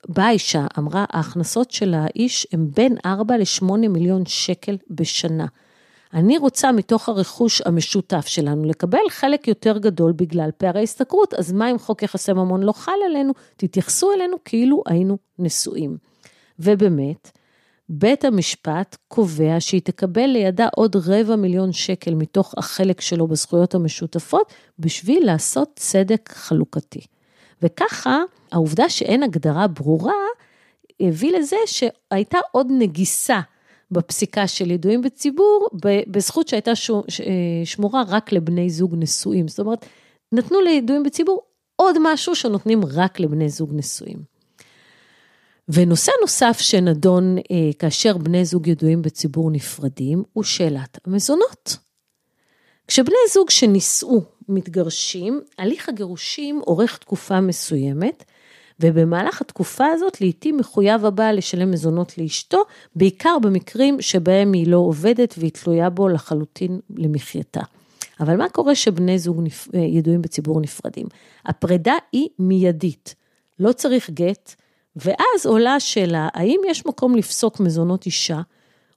באה 0.08 0.30
אישה, 0.30 0.66
אמרה, 0.78 1.04
ההכנסות 1.08 1.70
של 1.70 1.94
האיש 1.94 2.46
הן 2.52 2.68
בין 2.74 2.96
4 3.06 3.36
ל-8 3.36 3.64
מיליון 3.88 4.26
שקל 4.26 4.76
בשנה. 4.90 5.46
אני 6.14 6.38
רוצה 6.38 6.72
מתוך 6.72 7.08
הרכוש 7.08 7.62
המשותף 7.64 8.26
שלנו 8.26 8.64
לקבל 8.64 9.08
חלק 9.10 9.48
יותר 9.48 9.78
גדול 9.78 10.12
בגלל 10.12 10.50
פערי 10.56 10.82
השתכרות, 10.82 11.34
אז 11.34 11.52
מה 11.52 11.70
אם 11.70 11.78
חוק 11.78 12.02
יחסי 12.02 12.32
ממון 12.32 12.62
לא 12.62 12.72
חל 12.72 12.92
עלינו? 13.06 13.32
תתייחסו 13.56 14.12
אלינו 14.12 14.36
כאילו 14.44 14.82
היינו 14.86 15.18
נשואים. 15.38 15.96
ובאמת, 16.58 17.30
בית 17.88 18.24
המשפט 18.24 18.96
קובע 19.08 19.56
שהיא 19.58 19.80
תקבל 19.84 20.26
לידה 20.26 20.68
עוד 20.76 20.96
רבע 20.96 21.36
מיליון 21.36 21.72
שקל 21.72 22.14
מתוך 22.14 22.54
החלק 22.56 23.00
שלו 23.00 23.26
בזכויות 23.26 23.74
המשותפות, 23.74 24.52
בשביל 24.78 25.26
לעשות 25.26 25.70
צדק 25.76 26.30
חלוקתי. 26.32 27.00
וככה, 27.62 28.20
העובדה 28.52 28.88
שאין 28.88 29.22
הגדרה 29.22 29.66
ברורה, 29.66 30.12
הביא 31.00 31.38
לזה 31.38 31.56
שהייתה 31.66 32.38
עוד 32.52 32.66
נגיסה 32.70 33.40
בפסיקה 33.90 34.46
של 34.46 34.70
ידועים 34.70 35.02
בציבור, 35.02 35.68
בזכות 36.06 36.48
שהייתה 36.48 36.72
שמורה 37.64 38.02
רק 38.08 38.32
לבני 38.32 38.70
זוג 38.70 38.94
נשואים. 38.98 39.48
זאת 39.48 39.58
אומרת, 39.58 39.86
נתנו 40.32 40.60
לידועים 40.60 41.02
בציבור 41.02 41.42
עוד 41.76 41.96
משהו 42.00 42.34
שנותנים 42.34 42.80
רק 42.84 43.20
לבני 43.20 43.48
זוג 43.48 43.70
נשואים. 43.74 44.38
ונושא 45.68 46.12
נוסף 46.20 46.58
שנדון 46.60 47.38
אה, 47.38 47.70
כאשר 47.78 48.18
בני 48.18 48.44
זוג 48.44 48.66
ידועים 48.66 49.02
בציבור 49.02 49.50
נפרדים, 49.50 50.22
הוא 50.32 50.44
שאלת 50.44 50.98
המזונות. 51.06 51.76
כשבני 52.86 53.16
זוג 53.32 53.50
שנישאו 53.50 54.22
מתגרשים, 54.48 55.40
הליך 55.58 55.88
הגירושים 55.88 56.60
אורך 56.66 56.96
תקופה 56.96 57.40
מסוימת, 57.40 58.24
ובמהלך 58.80 59.40
התקופה 59.40 59.86
הזאת 59.86 60.20
לעתים 60.20 60.56
מחויב 60.56 61.04
הבעל 61.04 61.36
לשלם 61.36 61.70
מזונות 61.70 62.18
לאשתו, 62.18 62.62
בעיקר 62.96 63.36
במקרים 63.42 64.00
שבהם 64.00 64.52
היא 64.52 64.66
לא 64.66 64.76
עובדת 64.76 65.34
והיא 65.38 65.50
תלויה 65.50 65.90
בו 65.90 66.08
לחלוטין 66.08 66.80
למחייתה. 66.96 67.60
אבל 68.20 68.36
מה 68.36 68.48
קורה 68.48 68.74
שבני 68.74 69.18
זוג 69.18 69.40
נפ... 69.42 69.68
אה, 69.74 69.80
ידועים 69.80 70.22
בציבור 70.22 70.60
נפרדים? 70.60 71.06
הפרידה 71.46 71.94
היא 72.12 72.28
מיידית, 72.38 73.14
לא 73.58 73.72
צריך 73.72 74.10
גט, 74.10 74.54
ואז 74.96 75.46
עולה 75.46 75.74
השאלה, 75.74 76.28
האם 76.34 76.60
יש 76.68 76.86
מקום 76.86 77.16
לפסוק 77.16 77.60
מזונות 77.60 78.06
אישה 78.06 78.40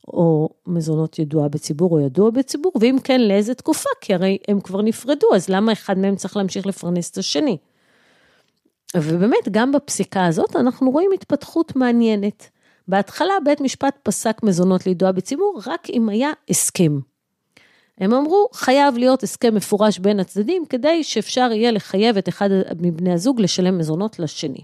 או 0.07 0.49
מזונות 0.67 1.19
ידועה 1.19 1.49
בציבור 1.49 1.91
או 1.91 1.99
ידוע 1.99 2.29
בציבור, 2.29 2.71
ואם 2.79 2.97
כן, 3.03 3.21
לאיזה 3.21 3.53
תקופה? 3.53 3.89
כי 4.01 4.13
הרי 4.13 4.37
הם 4.47 4.61
כבר 4.61 4.81
נפרדו, 4.81 5.27
אז 5.35 5.49
למה 5.49 5.71
אחד 5.71 5.97
מהם 5.97 6.15
צריך 6.15 6.37
להמשיך 6.37 6.67
לפרנס 6.67 7.11
את 7.11 7.17
השני? 7.17 7.57
ובאמת, 8.95 9.49
גם 9.51 9.71
בפסיקה 9.71 10.25
הזאת 10.25 10.55
אנחנו 10.55 10.91
רואים 10.91 11.11
התפתחות 11.13 11.75
מעניינת. 11.75 12.49
בהתחלה 12.87 13.33
בית 13.45 13.61
משפט 13.61 13.95
פסק 14.03 14.43
מזונות 14.43 14.85
לידועה 14.85 15.11
בציבור 15.11 15.61
רק 15.65 15.89
אם 15.89 16.09
היה 16.09 16.31
הסכם. 16.49 16.99
הם 17.97 18.13
אמרו, 18.13 18.47
חייב 18.53 18.97
להיות 18.97 19.23
הסכם 19.23 19.55
מפורש 19.55 19.99
בין 19.99 20.19
הצדדים 20.19 20.65
כדי 20.69 21.03
שאפשר 21.03 21.49
יהיה 21.51 21.71
לחייב 21.71 22.17
את 22.17 22.29
אחד 22.29 22.49
מבני 22.79 23.13
הזוג 23.13 23.41
לשלם 23.41 23.77
מזונות 23.77 24.19
לשני. 24.19 24.63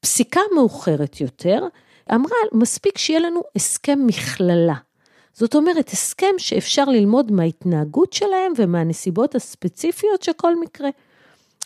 פסיקה 0.00 0.40
מאוחרת 0.54 1.20
יותר 1.20 1.66
אמרה, 2.14 2.36
מספיק 2.52 2.98
שיהיה 2.98 3.20
לנו 3.20 3.40
הסכם 3.56 3.98
מכללה. 4.06 4.74
זאת 5.34 5.54
אומרת, 5.54 5.88
הסכם 5.88 6.34
שאפשר 6.38 6.84
ללמוד 6.84 7.32
מההתנהגות 7.32 8.12
שלהם 8.12 8.52
ומהנסיבות 8.56 9.34
הספציפיות 9.34 10.22
של 10.22 10.32
כל 10.36 10.60
מקרה. 10.60 10.88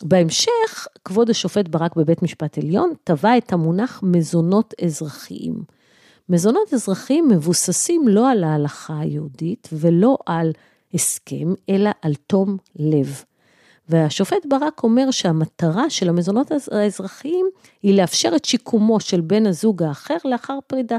בהמשך, 0.03 0.87
כבוד 1.05 1.31
השופט 1.31 1.69
ברק 1.69 1.97
בבית 1.97 2.23
משפט 2.23 2.59
עליון 2.59 2.93
טבע 3.05 3.39
את 3.39 3.53
המונח 3.53 4.01
מזונות 4.03 4.75
אזרחיים. 4.85 5.63
מזונות 6.29 6.75
אזרחיים 6.75 7.29
מבוססים 7.29 8.09
לא 8.09 8.31
על 8.31 8.45
ההלכה 8.45 8.99
היהודית 9.01 9.69
ולא 9.73 10.19
על 10.27 10.53
הסכם, 10.95 11.55
אלא 11.69 11.91
על 12.03 12.15
תום 12.27 12.57
לב. 12.77 13.25
והשופט 13.89 14.47
ברק 14.49 14.83
אומר 14.83 15.11
שהמטרה 15.11 15.91
של 15.91 16.09
המזונות 16.09 16.51
האזרחיים 16.73 17.47
היא 17.83 17.95
לאפשר 17.95 18.33
את 18.37 18.45
שיקומו 18.45 19.01
של 19.01 19.21
בן 19.21 19.47
הזוג 19.47 19.83
האחר 19.83 20.17
לאחר 20.25 20.59
פרידה. 20.67 20.99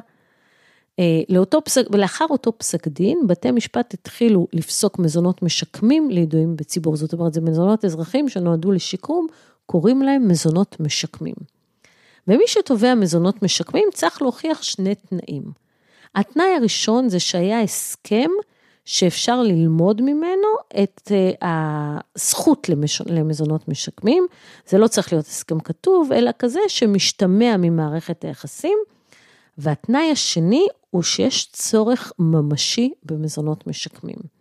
אה, 0.99 1.21
לאותו 1.29 1.63
פסק, 1.63 1.85
ולאחר 1.91 2.25
אותו 2.29 2.57
פסק 2.57 2.87
דין, 2.87 3.19
בתי 3.27 3.51
משפט 3.51 3.93
התחילו 3.93 4.47
לפסוק 4.53 4.99
מזונות 4.99 5.43
משקמים 5.43 6.09
לידועים 6.09 6.55
בציבור. 6.55 6.95
זאת 6.95 7.13
אומרת, 7.13 7.33
זה 7.33 7.41
מזונות 7.41 7.85
אזרחים 7.85 8.29
שנועדו 8.29 8.71
לשיקום, 8.71 9.27
קוראים 9.65 10.01
להם 10.01 10.27
מזונות 10.27 10.79
משקמים. 10.79 11.35
ומי 12.27 12.43
שתובע 12.47 12.95
מזונות 12.95 13.43
משקמים 13.43 13.87
צריך 13.93 14.21
להוכיח 14.21 14.61
שני 14.61 14.95
תנאים. 14.95 15.43
התנאי 16.15 16.55
הראשון 16.57 17.09
זה 17.09 17.19
שהיה 17.19 17.61
הסכם 17.61 18.29
שאפשר 18.89 19.41
ללמוד 19.41 20.01
ממנו 20.01 20.47
את 20.83 21.11
uh, 21.11 21.45
הזכות 22.15 22.69
למש... 22.69 23.01
למזונות 23.05 23.67
משקמים. 23.67 24.27
זה 24.67 24.77
לא 24.77 24.87
צריך 24.87 25.13
להיות 25.13 25.25
הסכם 25.25 25.59
כתוב, 25.59 26.11
אלא 26.11 26.31
כזה 26.39 26.59
שמשתמע 26.67 27.57
ממערכת 27.57 28.23
היחסים. 28.23 28.77
והתנאי 29.57 30.11
השני 30.11 30.67
הוא 30.89 31.03
שיש 31.03 31.51
צורך 31.51 32.11
ממשי 32.19 32.91
במזונות 33.03 33.67
משקמים. 33.67 34.38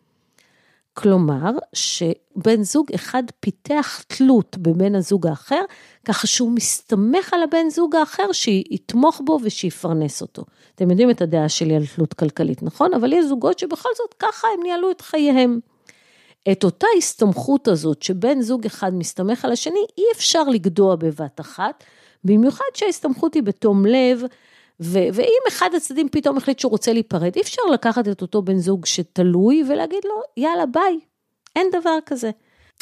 כלומר, 1.01 1.51
שבן 1.73 2.63
זוג 2.63 2.87
אחד 2.95 3.23
פיתח 3.41 4.03
תלות 4.07 4.57
בבן 4.59 4.95
הזוג 4.95 5.27
האחר, 5.27 5.61
ככה 6.05 6.27
שהוא 6.27 6.51
מסתמך 6.51 7.35
על 7.35 7.43
הבן 7.43 7.71
זוג 7.71 7.97
האחר 7.97 8.33
שיתמוך 8.33 9.21
בו 9.25 9.39
ושיפרנס 9.43 10.23
אותו. 10.23 10.43
אתם 10.75 10.91
יודעים 10.91 11.11
את 11.11 11.23
הדעה 11.23 11.49
שלי 11.49 11.77
על 11.77 11.87
תלות 11.97 12.15
כלכלית, 12.15 12.63
נכון? 12.63 12.95
אבל 12.95 13.13
יש 13.13 13.25
זוגות 13.25 13.59
שבכל 13.59 13.89
זאת 13.97 14.15
ככה 14.19 14.49
הם 14.55 14.63
ניהלו 14.63 14.91
את 14.91 15.01
חייהם. 15.01 15.61
את 16.53 16.65
אותה 16.65 16.87
הסתמכות 16.99 17.69
הזאת 17.69 18.03
שבן 18.03 18.41
זוג 18.41 18.67
אחד 18.67 18.95
מסתמך 18.95 19.45
על 19.45 19.53
השני, 19.53 19.87
אי 19.99 20.05
אפשר 20.15 20.43
לגדוע 20.43 20.97
בבת 20.97 21.41
אחת, 21.41 21.85
במיוחד 22.25 22.65
שההסתמכות 22.75 23.35
היא 23.35 23.43
בתום 23.43 23.87
לב, 23.87 24.23
ואם 24.81 25.43
אחד 25.49 25.71
הצדדים 25.77 26.09
פתאום 26.09 26.37
החליט 26.37 26.59
שהוא 26.59 26.71
רוצה 26.71 26.93
להיפרד, 26.93 27.33
אי 27.37 27.41
אפשר 27.41 27.63
לקחת 27.73 28.09
את 28.09 28.23
אותו 28.23 28.43
בן 28.43 28.59
זוג 28.59 28.87
שתלוי 28.87 29.65
ולהגיד 29.69 30.01
לו, 30.05 30.23
יאללה, 30.37 30.67
ביי. 30.67 30.99
אין 31.57 31.67
דבר 31.81 31.99
כזה. 32.07 32.31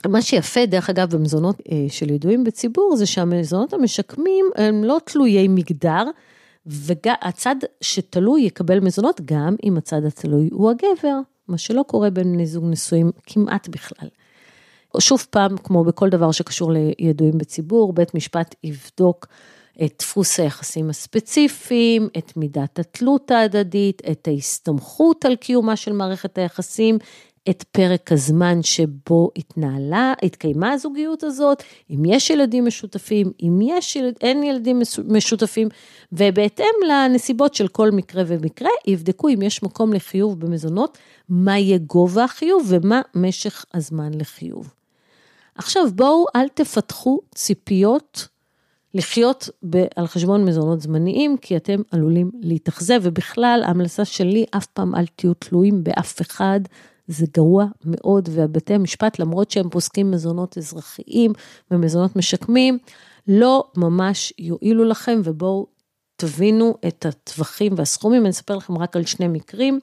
מה 0.07 0.23
שיפה, 0.23 0.67
דרך 0.67 0.91
אגב, 0.91 1.17
במזונות 1.17 1.57
אה, 1.73 1.87
של 1.89 2.11
ידועים 2.11 2.45
בציבור, 2.45 2.97
זה 2.97 3.07
שהמזונות 3.07 3.73
המשקמים 3.73 4.47
הם 4.57 4.85
לא 4.85 4.99
תלויי 5.05 5.49
מגדר, 5.49 6.05
והצד 6.67 7.57
שתלוי 7.81 8.43
יקבל 8.43 8.81
מזונות 8.81 9.21
גם 9.25 9.57
אם 9.65 9.77
הצד 9.77 10.05
התלוי 10.05 10.49
הוא 10.53 10.71
הגבר, 10.71 11.19
מה 11.49 11.59
שלא 11.59 11.85
קורה 11.87 12.11
בין 12.11 12.33
בני 12.33 12.47
זוג 12.47 12.65
נשואים 12.67 13.11
כמעט 13.27 13.69
בכלל. 13.69 14.09
שוב 14.99 15.27
פעם, 15.31 15.57
כמו 15.57 15.85
בכל 15.85 16.09
דבר 16.09 16.33
שקשור 16.33 16.73
לידועים 16.73 17.39
בציבור, 17.39 17.93
בית 17.93 18.15
משפט 18.15 18.55
יבדוק 18.65 19.27
את 19.85 19.95
דפוס 19.99 20.41
היחסים 20.41 20.91
הספציפיים, 20.91 22.09
את 22.19 22.37
מידת 22.37 22.79
התלות 22.79 23.31
ההדדית, 23.31 24.03
את 24.11 24.29
ההסתמכות 24.29 25.25
על 25.25 25.37
קיומה 25.37 25.77
של 25.77 25.93
מערכת 25.93 26.39
היחסים, 26.39 26.99
את 27.51 27.62
פרק 27.62 28.12
הזמן 28.12 28.62
שבו 28.62 29.31
התנהלה, 29.37 30.15
התקיימה 30.23 30.73
הזוגיות 30.73 31.23
הזאת, 31.23 31.62
אם 31.91 32.05
יש 32.05 32.31
ילדים 32.31 32.67
משותפים, 32.67 33.33
אם 33.43 33.59
יש, 33.62 33.97
אין 34.21 34.43
ילדים 34.43 34.83
משותפים, 35.09 35.69
ובהתאם 36.12 36.75
לנסיבות 36.89 37.55
של 37.55 37.69
כל 37.69 37.91
מקרה 37.91 38.23
ומקרה, 38.27 38.71
יבדקו 38.87 39.29
אם 39.29 39.43
יש 39.43 39.62
מקום 39.62 39.93
לחיוב 39.93 40.41
במזונות, 40.41 40.99
מה 41.29 41.59
יהיה 41.59 41.79
גובה 41.79 42.25
החיוב 42.25 42.67
ומה 42.69 43.01
משך 43.15 43.65
הזמן 43.75 44.15
לחיוב. 44.15 44.73
עכשיו 45.55 45.85
בואו 45.95 46.25
אל 46.37 46.49
תפתחו 46.49 47.21
ציפיות 47.35 48.29
לחיות 48.94 49.49
ב, 49.70 49.85
על 49.96 50.07
חשבון 50.07 50.44
מזונות 50.44 50.81
זמניים, 50.81 51.37
כי 51.37 51.57
אתם 51.57 51.81
עלולים 51.90 52.31
להתאכזב, 52.40 53.01
ובכלל, 53.03 53.62
ההמלצה 53.66 54.05
שלי, 54.05 54.44
אף 54.57 54.66
פעם 54.66 54.94
אל 54.94 55.07
תהיו 55.07 55.35
תלויים 55.35 55.85
באף 55.85 56.20
אחד, 56.20 56.61
זה 57.09 57.27
גרוע 57.35 57.66
מאוד, 57.85 58.29
ובתי 58.33 58.75
המשפט, 58.75 59.18
למרות 59.18 59.51
שהם 59.51 59.70
פוסקים 59.70 60.11
מזונות 60.11 60.59
אזרחיים 60.59 61.33
ומזונות 61.70 62.16
משקמים, 62.16 62.79
לא 63.29 63.64
ממש 63.77 64.33
יועילו 64.38 64.85
לכם, 64.85 65.20
ובואו 65.25 65.66
תבינו 66.16 66.75
את 66.87 67.07
הטווחים 67.07 67.72
והסכומים. 67.77 68.22
אני 68.22 68.31
אספר 68.31 68.57
לכם 68.57 68.79
רק 68.79 68.96
על 68.96 69.05
שני 69.05 69.29
מקרים. 69.29 69.81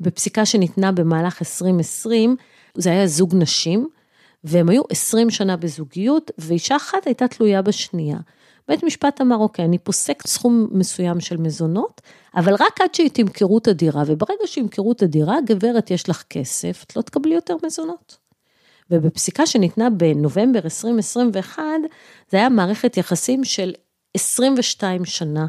בפסיקה 0.00 0.46
שניתנה 0.46 0.92
במהלך 0.92 1.42
2020, 1.42 2.36
זה 2.74 2.90
היה 2.90 3.06
זוג 3.06 3.34
נשים, 3.36 3.88
והם 4.44 4.68
היו 4.68 4.82
20 4.90 5.30
שנה 5.30 5.56
בזוגיות, 5.56 6.30
ואישה 6.38 6.76
אחת 6.76 7.06
הייתה 7.06 7.28
תלויה 7.28 7.62
בשנייה. 7.62 8.18
בית 8.68 8.84
משפט 8.84 9.20
אמר, 9.20 9.36
אוקיי, 9.36 9.64
אני 9.64 9.78
פוסק 9.78 10.26
סכום 10.26 10.68
מסוים 10.70 11.20
של 11.20 11.36
מזונות, 11.36 12.00
אבל 12.36 12.54
רק 12.54 12.80
עד 12.80 12.94
שתמכרו 12.94 13.58
את 13.58 13.68
הדירה, 13.68 14.02
וברגע 14.06 14.46
שימכרו 14.46 14.92
את 14.92 15.02
הדירה, 15.02 15.36
גברת, 15.46 15.90
יש 15.90 16.08
לך 16.08 16.22
כסף, 16.30 16.84
את 16.86 16.96
לא 16.96 17.02
תקבלי 17.02 17.34
יותר 17.34 17.56
מזונות. 17.66 18.18
ובפסיקה 18.90 19.46
שניתנה 19.46 19.90
בנובמבר 19.90 20.60
2021, 20.64 21.62
זה 22.30 22.36
היה 22.36 22.48
מערכת 22.48 22.96
יחסים 22.96 23.44
של 23.44 23.72
22 24.14 25.04
שנה, 25.04 25.46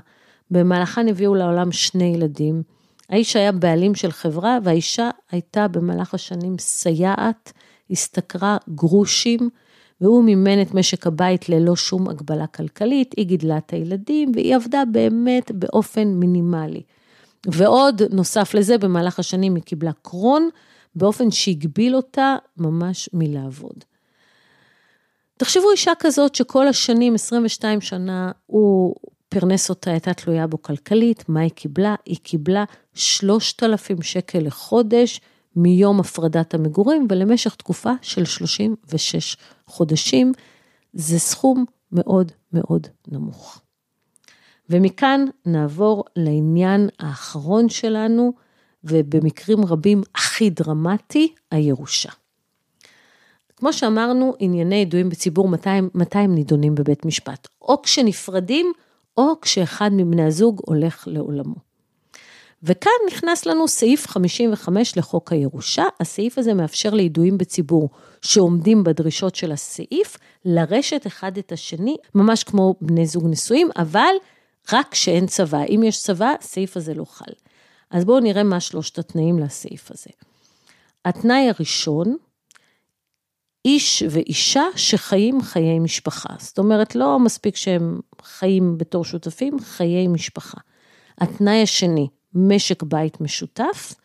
במהלכן 0.52 1.08
הביאו 1.08 1.36
לעולם 1.36 1.72
שני 1.72 2.14
ילדים. 2.16 2.64
האיש 3.10 3.36
היה 3.36 3.52
בעלים 3.52 3.96
של 3.96 4.12
חברה, 4.12 4.58
והאישה 4.64 5.10
הייתה 5.32 5.68
במהלך 5.68 6.14
השנים 6.14 6.58
סייעת, 6.60 7.54
השתכרה 7.92 8.58
גרושים, 8.76 9.50
והוא 10.02 10.24
מימן 10.24 10.62
את 10.62 10.74
משק 10.74 11.08
הבית 11.08 11.50
ללא 11.50 11.76
שום 11.76 12.10
הגבלה 12.10 12.48
כלכלית, 12.48 13.14
היא 13.18 13.26
גידלה 13.26 13.58
את 13.58 13.74
הילדים 13.74 14.32
והיא 14.36 14.56
עבדה 14.56 14.84
באמת 14.92 15.52
באופן 15.52 16.08
מינימלי. 16.08 16.82
ועוד 17.46 18.02
נוסף 18.12 18.54
לזה, 18.54 18.78
במהלך 18.78 19.20
השנים 19.20 19.56
היא 19.56 19.64
קיבלה 19.64 19.92
קרון, 20.02 20.50
באופן 20.96 21.32
שהגביל 21.32 21.96
אותה 21.96 22.36
ממש 22.58 23.10
מלעבוד. 23.14 23.84
תחשבו 25.38 25.72
אישה 25.72 25.92
כזאת 26.00 26.36
שכל 26.36 26.68
השנים, 26.68 27.16
22 27.16 27.82
שנה, 27.82 28.32
הוא 28.46 28.96
פרנס 29.30 29.70
אותה, 29.70 29.92
הייתה 29.92 30.14
תלויה 30.14 30.48
בו 30.48 30.62
כלכלית, 30.62 31.30
מה 31.30 31.40
היא 31.40 31.52
קיבלה? 31.52 31.96
היא 32.06 32.18
קיבלה 32.24 32.64
3,000 32.94 34.02
שקל 34.02 34.40
לחודש 34.40 35.22
מיום 35.56 36.00
הפרדת 36.00 36.54
המגורים 36.54 37.08
ולמשך 37.10 37.56
תקופה 37.56 37.92
של 38.02 38.26
36 38.26 39.38
חודשים. 39.66 40.32
זה 40.94 41.20
סכום 41.20 41.66
מאוד 41.92 42.32
מאוד 42.54 42.88
נמוך. 43.08 43.62
ומכאן 44.70 45.26
נעבור 45.46 46.04
לעניין 46.16 46.90
האחרון 47.00 47.70
שלנו, 47.70 48.34
ובמקרים 48.84 49.66
רבים 49.66 50.02
הכי 50.16 50.50
דרמטי, 50.50 51.34
הירושה. 51.52 52.10
כמו 53.56 53.74
שאמרנו, 53.74 54.34
ענייני 54.40 54.76
ידועים 54.76 55.10
בציבור, 55.10 55.48
מתי, 55.94 56.20
הם 56.20 56.36
נידונים 56.36 56.76
בבית 56.76 57.06
משפט? 57.06 57.48
או 57.62 57.82
כשנפרדים, 57.82 58.72
או 59.18 59.42
כשאחד 59.42 59.90
מבני 59.94 60.24
הזוג 60.24 60.62
הולך 60.66 61.08
לעולמו. 61.08 61.69
וכאן 62.64 62.92
נכנס 63.08 63.46
לנו 63.46 63.68
סעיף 63.68 64.08
55 64.08 64.98
לחוק 64.98 65.32
הירושה, 65.32 65.84
הסעיף 66.00 66.38
הזה 66.38 66.54
מאפשר 66.54 66.90
לידועים 66.90 67.38
בציבור 67.38 67.90
שעומדים 68.22 68.84
בדרישות 68.84 69.36
של 69.36 69.52
הסעיף, 69.52 70.18
לרשת 70.46 71.08
אחד 71.08 71.38
את 71.38 71.52
השני, 71.52 71.98
ממש 72.16 72.44
כמו 72.44 72.76
בני 72.82 73.06
זוג 73.06 73.28
נשואים, 73.28 73.70
אבל 73.78 74.14
רק 74.74 74.88
כשאין 74.92 75.28
צבא. 75.28 75.64
אם 75.70 75.84
יש 75.84 76.02
צבא, 76.04 76.34
הסעיף 76.40 76.78
הזה 76.78 76.94
לא 76.94 77.06
חל. 77.06 77.34
אז 77.92 78.06
בואו 78.06 78.20
נראה 78.20 78.44
מה 78.44 78.60
שלושת 78.60 79.00
התנאים 79.00 79.40
לסעיף 79.40 79.92
הזה. 79.92 80.10
התנאי 81.06 81.50
הראשון, 81.50 82.18
איש 83.66 84.04
ואישה 84.10 84.64
שחיים 84.76 85.42
חיי 85.42 85.80
משפחה. 85.80 86.34
זאת 86.40 86.60
אומרת, 86.60 86.96
לא 86.96 87.20
מספיק 87.20 87.56
שהם 87.56 88.00
חיים 88.22 88.78
בתור 88.78 89.06
שותפים, 89.06 89.60
חיי 89.60 90.08
משפחה. 90.08 90.58
התנאי 91.18 91.62
השני, 91.62 92.08
משק 92.34 92.84
בית 92.84 93.22
משותף, 93.22 93.96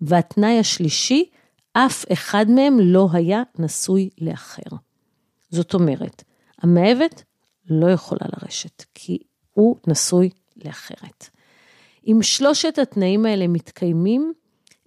והתנאי 0.00 0.58
השלישי, 0.58 1.24
אף 1.72 2.04
אחד 2.12 2.46
מהם 2.48 2.80
לא 2.80 3.08
היה 3.12 3.42
נשוי 3.58 4.08
לאחר. 4.20 4.76
זאת 5.50 5.74
אומרת, 5.74 6.24
המאהבת 6.58 7.22
לא 7.70 7.90
יכולה 7.90 8.26
לרשת, 8.36 8.84
כי 8.94 9.18
הוא 9.54 9.76
נשוי 9.86 10.30
לאחרת. 10.64 11.28
אם 12.06 12.18
שלושת 12.22 12.78
התנאים 12.78 13.26
האלה 13.26 13.48
מתקיימים, 13.48 14.32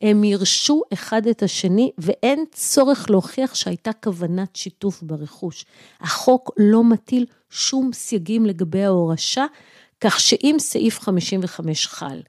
הם 0.02 0.24
ירשו 0.24 0.82
אחד 0.94 1.28
את 1.28 1.44
השני 1.44 1.92
ואין 1.98 2.44
צורך 2.52 3.10
להוכיח 3.10 3.56
שהייתה 3.56 3.94
כוונת 3.94 4.56
שיתוף 4.56 5.02
ברכוש. 5.02 5.66
החוק 6.02 6.52
לא 6.58 6.84
מטיל 6.84 7.26
שום 7.50 7.94
סייגים 7.94 8.46
לגבי 8.46 8.84
ההורשה, 8.84 9.46
כך 10.02 10.20
שאם 10.20 10.56
סעיף 10.60 11.00
55 11.00 11.88
חל 11.88 12.22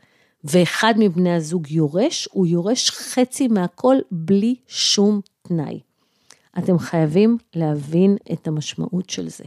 ואחד 0.51 0.94
מבני 0.99 1.34
הזוג 1.34 1.70
יורש, 1.70 2.28
הוא 2.32 2.47
יורש 2.47 2.90
חצי 2.90 3.49
מהכל 3.49 3.97
בלי 4.11 4.55
שום 4.68 5.20
תנאי. 5.42 5.80
אתם 6.59 6.78
חייבים 6.78 7.38
להבין 7.55 8.16
את 8.32 8.47
המשמעות 8.47 9.11
של 9.11 9.28
זה. 9.28 9.44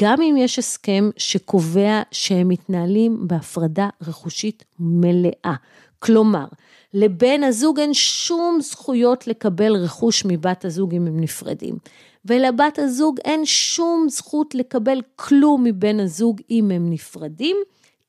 גם 0.00 0.22
אם 0.22 0.34
יש 0.38 0.58
הסכם 0.58 1.10
שקובע 1.16 2.02
שהם 2.10 2.48
מתנהלים 2.48 3.28
בהפרדה 3.28 3.88
רכושית 4.02 4.64
מלאה, 4.78 5.54
כלומר, 5.98 6.46
לבן 6.94 7.42
הזוג 7.42 7.80
אין 7.80 7.94
שום 7.94 8.58
זכויות 8.60 9.26
לקבל 9.26 9.76
רכוש 9.76 10.24
מבת 10.24 10.64
הזוג 10.64 10.94
אם 10.94 11.06
הם 11.06 11.20
נפרדים. 11.20 11.78
ולבת 12.24 12.78
הזוג 12.78 13.18
אין 13.24 13.44
שום 13.44 14.06
זכות 14.10 14.54
לקבל 14.54 15.00
כלום 15.16 15.64
מבן 15.64 16.00
הזוג 16.00 16.40
אם 16.50 16.70
הם 16.70 16.90
נפרדים. 16.90 17.56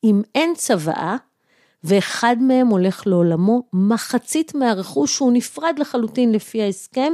אם 0.03 0.21
אין 0.35 0.53
צוואה, 0.55 1.17
ואחד 1.87 2.37
מהם 2.41 2.67
הולך 2.67 3.07
לעולמו, 3.07 3.63
מחצית 3.73 4.55
מהרכוש 4.55 5.15
שהוא 5.15 5.31
נפרד 5.31 5.75
לחלוטין 5.79 6.31
לפי 6.31 6.61
ההסכם, 6.61 7.13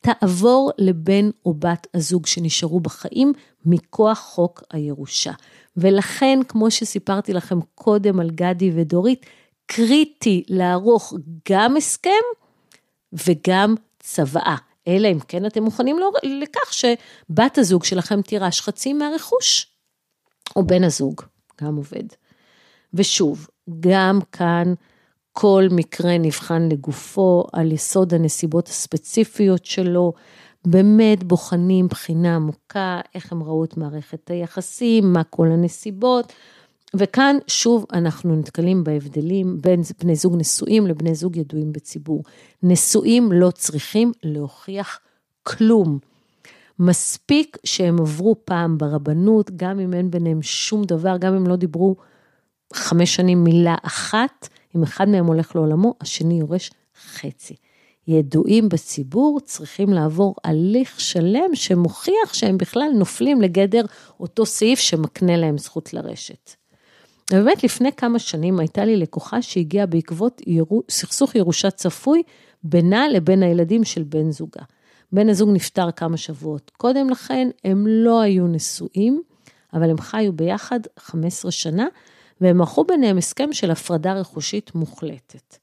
תעבור 0.00 0.70
לבן 0.78 1.30
או 1.46 1.54
בת 1.54 1.86
הזוג 1.94 2.26
שנשארו 2.26 2.80
בחיים 2.80 3.32
מכוח 3.64 4.18
חוק 4.18 4.62
הירושה. 4.72 5.32
ולכן, 5.76 6.38
כמו 6.48 6.70
שסיפרתי 6.70 7.32
לכם 7.32 7.58
קודם 7.74 8.20
על 8.20 8.30
גדי 8.30 8.70
ודורית, 8.74 9.26
קריטי 9.66 10.44
לערוך 10.48 11.14
גם 11.48 11.76
הסכם 11.76 12.10
וגם 13.12 13.74
צוואה. 14.00 14.56
אלא 14.88 15.08
אם 15.08 15.18
כן 15.28 15.46
אתם 15.46 15.62
מוכנים 15.62 15.96
לכך 16.22 16.72
שבת 16.72 17.58
הזוג 17.58 17.84
שלכם 17.84 18.22
תירש 18.22 18.60
חצי 18.60 18.92
מהרכוש, 18.92 19.66
או 20.56 20.66
בן 20.66 20.84
הזוג, 20.84 21.22
גם 21.62 21.76
עובד. 21.76 22.04
ושוב, 22.94 23.46
גם 23.80 24.18
כאן 24.32 24.74
כל 25.32 25.64
מקרה 25.70 26.18
נבחן 26.18 26.68
לגופו 26.68 27.44
על 27.52 27.72
יסוד 27.72 28.14
הנסיבות 28.14 28.68
הספציפיות 28.68 29.64
שלו, 29.64 30.12
באמת 30.66 31.24
בוחנים 31.24 31.88
בחינה 31.88 32.36
עמוקה, 32.36 33.00
איך 33.14 33.32
הם 33.32 33.42
ראו 33.42 33.64
את 33.64 33.76
מערכת 33.76 34.30
היחסים, 34.30 35.12
מה 35.12 35.24
כל 35.24 35.46
הנסיבות, 35.52 36.32
וכאן 36.96 37.36
שוב 37.46 37.86
אנחנו 37.92 38.36
נתקלים 38.36 38.84
בהבדלים 38.84 39.62
בין 39.62 39.82
בני 40.02 40.16
זוג 40.16 40.36
נשואים 40.36 40.86
לבני 40.86 41.14
זוג 41.14 41.36
ידועים 41.36 41.72
בציבור. 41.72 42.22
נשואים 42.62 43.32
לא 43.32 43.50
צריכים 43.50 44.12
להוכיח 44.22 45.00
כלום. 45.42 45.98
מספיק 46.78 47.56
שהם 47.64 48.00
עברו 48.00 48.36
פעם 48.44 48.78
ברבנות, 48.78 49.50
גם 49.56 49.80
אם 49.80 49.94
אין 49.94 50.10
ביניהם 50.10 50.42
שום 50.42 50.84
דבר, 50.84 51.16
גם 51.16 51.34
אם 51.34 51.46
לא 51.46 51.56
דיברו 51.56 51.96
חמש 52.72 53.14
שנים 53.14 53.44
מילה 53.44 53.74
אחת, 53.82 54.48
אם 54.76 54.82
אחד 54.82 55.08
מהם 55.08 55.26
הולך 55.26 55.56
לעולמו, 55.56 55.94
השני 56.00 56.40
יורש 56.40 56.70
חצי. 57.06 57.54
ידועים 58.08 58.68
בציבור 58.68 59.40
צריכים 59.44 59.92
לעבור 59.92 60.34
הליך 60.44 61.00
שלם 61.00 61.54
שמוכיח 61.54 62.34
שהם 62.34 62.58
בכלל 62.58 62.88
נופלים 62.94 63.42
לגדר 63.42 63.84
אותו 64.20 64.46
סעיף 64.46 64.78
שמקנה 64.78 65.36
להם 65.36 65.58
זכות 65.58 65.94
לרשת. 65.94 66.50
ובאמת 67.32 67.64
לפני 67.64 67.92
כמה 67.92 68.18
שנים 68.18 68.60
הייתה 68.60 68.84
לי 68.84 68.96
לקוחה 68.96 69.42
שהגיעה 69.42 69.86
בעקבות 69.86 70.42
ירו, 70.46 70.82
סכסוך 70.90 71.34
ירושה 71.34 71.70
צפוי 71.70 72.22
בינה 72.62 73.08
לבין 73.08 73.42
הילדים 73.42 73.84
של 73.84 74.02
בן 74.02 74.30
זוגה. 74.30 74.62
בן 75.12 75.28
הזוג 75.28 75.50
נפטר 75.52 75.90
כמה 75.90 76.16
שבועות 76.16 76.70
קודם 76.76 77.10
לכן, 77.10 77.48
הם 77.64 77.86
לא 77.86 78.20
היו 78.20 78.46
נשואים, 78.46 79.22
אבל 79.74 79.90
הם 79.90 79.98
חיו 79.98 80.32
ביחד 80.32 80.80
15 80.98 81.50
שנה, 81.50 81.86
והם 82.40 82.60
ערכו 82.60 82.84
ביניהם 82.84 83.18
הסכם 83.18 83.52
של 83.52 83.70
הפרדה 83.70 84.12
רכושית 84.12 84.74
מוחלטת. 84.74 85.56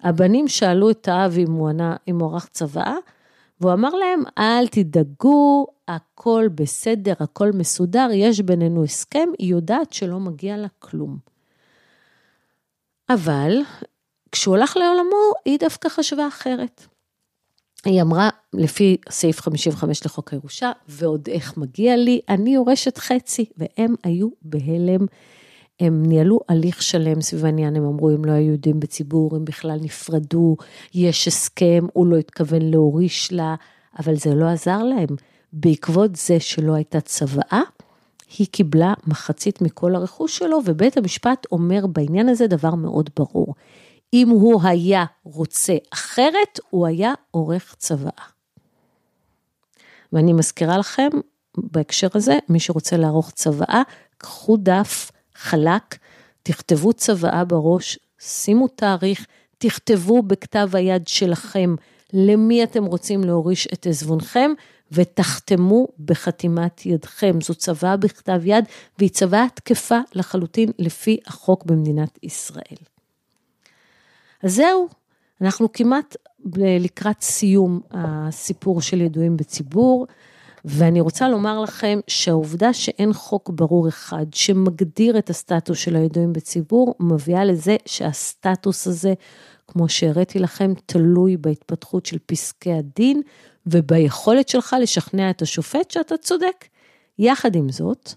הבנים 0.00 0.48
שאלו 0.48 0.90
את 0.90 1.08
האב 1.08 1.34
אם 1.38 1.52
הוא 1.52 1.68
ענה, 1.68 1.96
אם 2.08 2.18
הוא 2.18 2.32
ערך 2.32 2.48
צוואה, 2.48 2.96
והוא 3.60 3.72
אמר 3.72 3.90
להם, 3.90 4.22
אל 4.38 4.66
תדאגו, 4.68 5.66
הכל 5.88 6.48
בסדר, 6.54 7.12
הכל 7.20 7.52
מסודר, 7.52 8.08
יש 8.12 8.40
בינינו 8.40 8.84
הסכם, 8.84 9.28
היא 9.38 9.50
יודעת 9.50 9.92
שלא 9.92 10.20
מגיע 10.20 10.56
לה 10.56 10.68
כלום. 10.78 11.18
אבל 13.08 13.60
כשהוא 14.32 14.56
הלך 14.56 14.76
לעולמו, 14.76 15.32
היא 15.44 15.58
דווקא 15.58 15.88
חשבה 15.88 16.28
אחרת. 16.28 16.86
היא 17.84 18.02
אמרה, 18.02 18.28
לפי 18.52 18.96
סעיף 19.10 19.40
55 19.40 20.06
לחוק 20.06 20.32
הירושה, 20.32 20.72
ועוד 20.88 21.28
איך 21.28 21.56
מגיע 21.56 21.96
לי, 21.96 22.20
אני 22.28 22.54
יורשת 22.54 22.98
חצי, 22.98 23.44
והם 23.56 23.94
היו 24.04 24.28
בהלם. 24.42 25.06
הם 25.80 26.02
ניהלו 26.06 26.40
הליך 26.48 26.82
שלם 26.82 27.20
סביב 27.20 27.44
העניין, 27.44 27.76
הם 27.76 27.84
אמרו, 27.84 28.10
הם 28.10 28.24
לא 28.24 28.32
היו 28.32 28.48
יהודים 28.48 28.80
בציבור, 28.80 29.36
הם 29.36 29.44
בכלל 29.44 29.78
נפרדו, 29.82 30.56
יש 30.94 31.28
הסכם, 31.28 31.86
הוא 31.92 32.06
לא 32.06 32.16
התכוון 32.16 32.62
להוריש 32.62 33.32
לה, 33.32 33.54
אבל 33.98 34.16
זה 34.16 34.34
לא 34.34 34.46
עזר 34.46 34.82
להם. 34.82 35.08
בעקבות 35.52 36.16
זה 36.16 36.40
שלא 36.40 36.74
הייתה 36.74 37.00
צוואה, 37.00 37.60
היא 38.38 38.46
קיבלה 38.46 38.94
מחצית 39.06 39.62
מכל 39.62 39.94
הרכוש 39.94 40.38
שלו, 40.38 40.58
ובית 40.64 40.96
המשפט 40.96 41.46
אומר 41.52 41.86
בעניין 41.86 42.28
הזה 42.28 42.46
דבר 42.46 42.74
מאוד 42.74 43.10
ברור. 43.16 43.54
אם 44.12 44.28
הוא 44.28 44.62
היה 44.64 45.04
רוצה 45.24 45.76
אחרת, 45.92 46.60
הוא 46.70 46.86
היה 46.86 47.14
עורך 47.30 47.74
צוואה. 47.78 48.24
ואני 50.12 50.32
מזכירה 50.32 50.78
לכם, 50.78 51.08
בהקשר 51.56 52.08
הזה, 52.14 52.38
מי 52.48 52.60
שרוצה 52.60 52.96
לערוך 52.96 53.30
צוואה, 53.30 53.82
קחו 54.18 54.56
דף 54.56 55.10
חלק, 55.38 55.98
תכתבו 56.42 56.92
צוואה 56.92 57.44
בראש, 57.44 57.98
שימו 58.18 58.68
תאריך, 58.68 59.26
תכתבו 59.58 60.22
בכתב 60.22 60.68
היד 60.72 61.08
שלכם 61.08 61.74
למי 62.12 62.64
אתם 62.64 62.84
רוצים 62.84 63.24
להוריש 63.24 63.68
את 63.72 63.86
עזבונכם, 63.86 64.50
ותחתמו 64.92 65.88
בחתימת 66.04 66.86
ידכם. 66.86 67.40
זו 67.40 67.54
צוואה 67.54 67.96
בכתב 67.96 68.40
יד, 68.44 68.64
והיא 68.98 69.10
צוואה 69.10 69.46
תקפה 69.54 69.98
לחלוטין 70.14 70.70
לפי 70.78 71.18
החוק 71.26 71.64
במדינת 71.64 72.18
ישראל. 72.22 72.78
אז 74.42 74.54
זהו, 74.54 74.88
אנחנו 75.40 75.72
כמעט 75.72 76.16
לקראת 76.56 77.22
סיום 77.22 77.80
הסיפור 77.90 78.82
של 78.82 79.00
ידועים 79.00 79.36
בציבור. 79.36 80.06
ואני 80.70 81.00
רוצה 81.00 81.28
לומר 81.28 81.60
לכם 81.60 82.00
שהעובדה 82.06 82.72
שאין 82.72 83.12
חוק 83.12 83.50
ברור 83.50 83.88
אחד 83.88 84.26
שמגדיר 84.32 85.18
את 85.18 85.30
הסטטוס 85.30 85.78
של 85.78 85.96
הידועים 85.96 86.32
בציבור, 86.32 86.94
מביאה 87.00 87.44
לזה 87.44 87.76
שהסטטוס 87.86 88.86
הזה, 88.86 89.14
כמו 89.68 89.88
שהראיתי 89.88 90.38
לכם, 90.38 90.72
תלוי 90.86 91.36
בהתפתחות 91.36 92.06
של 92.06 92.18
פסקי 92.26 92.72
הדין 92.72 93.22
וביכולת 93.66 94.48
שלך 94.48 94.76
לשכנע 94.80 95.30
את 95.30 95.42
השופט 95.42 95.90
שאתה 95.90 96.16
צודק. 96.16 96.64
יחד 97.18 97.56
עם 97.56 97.68
זאת, 97.68 98.12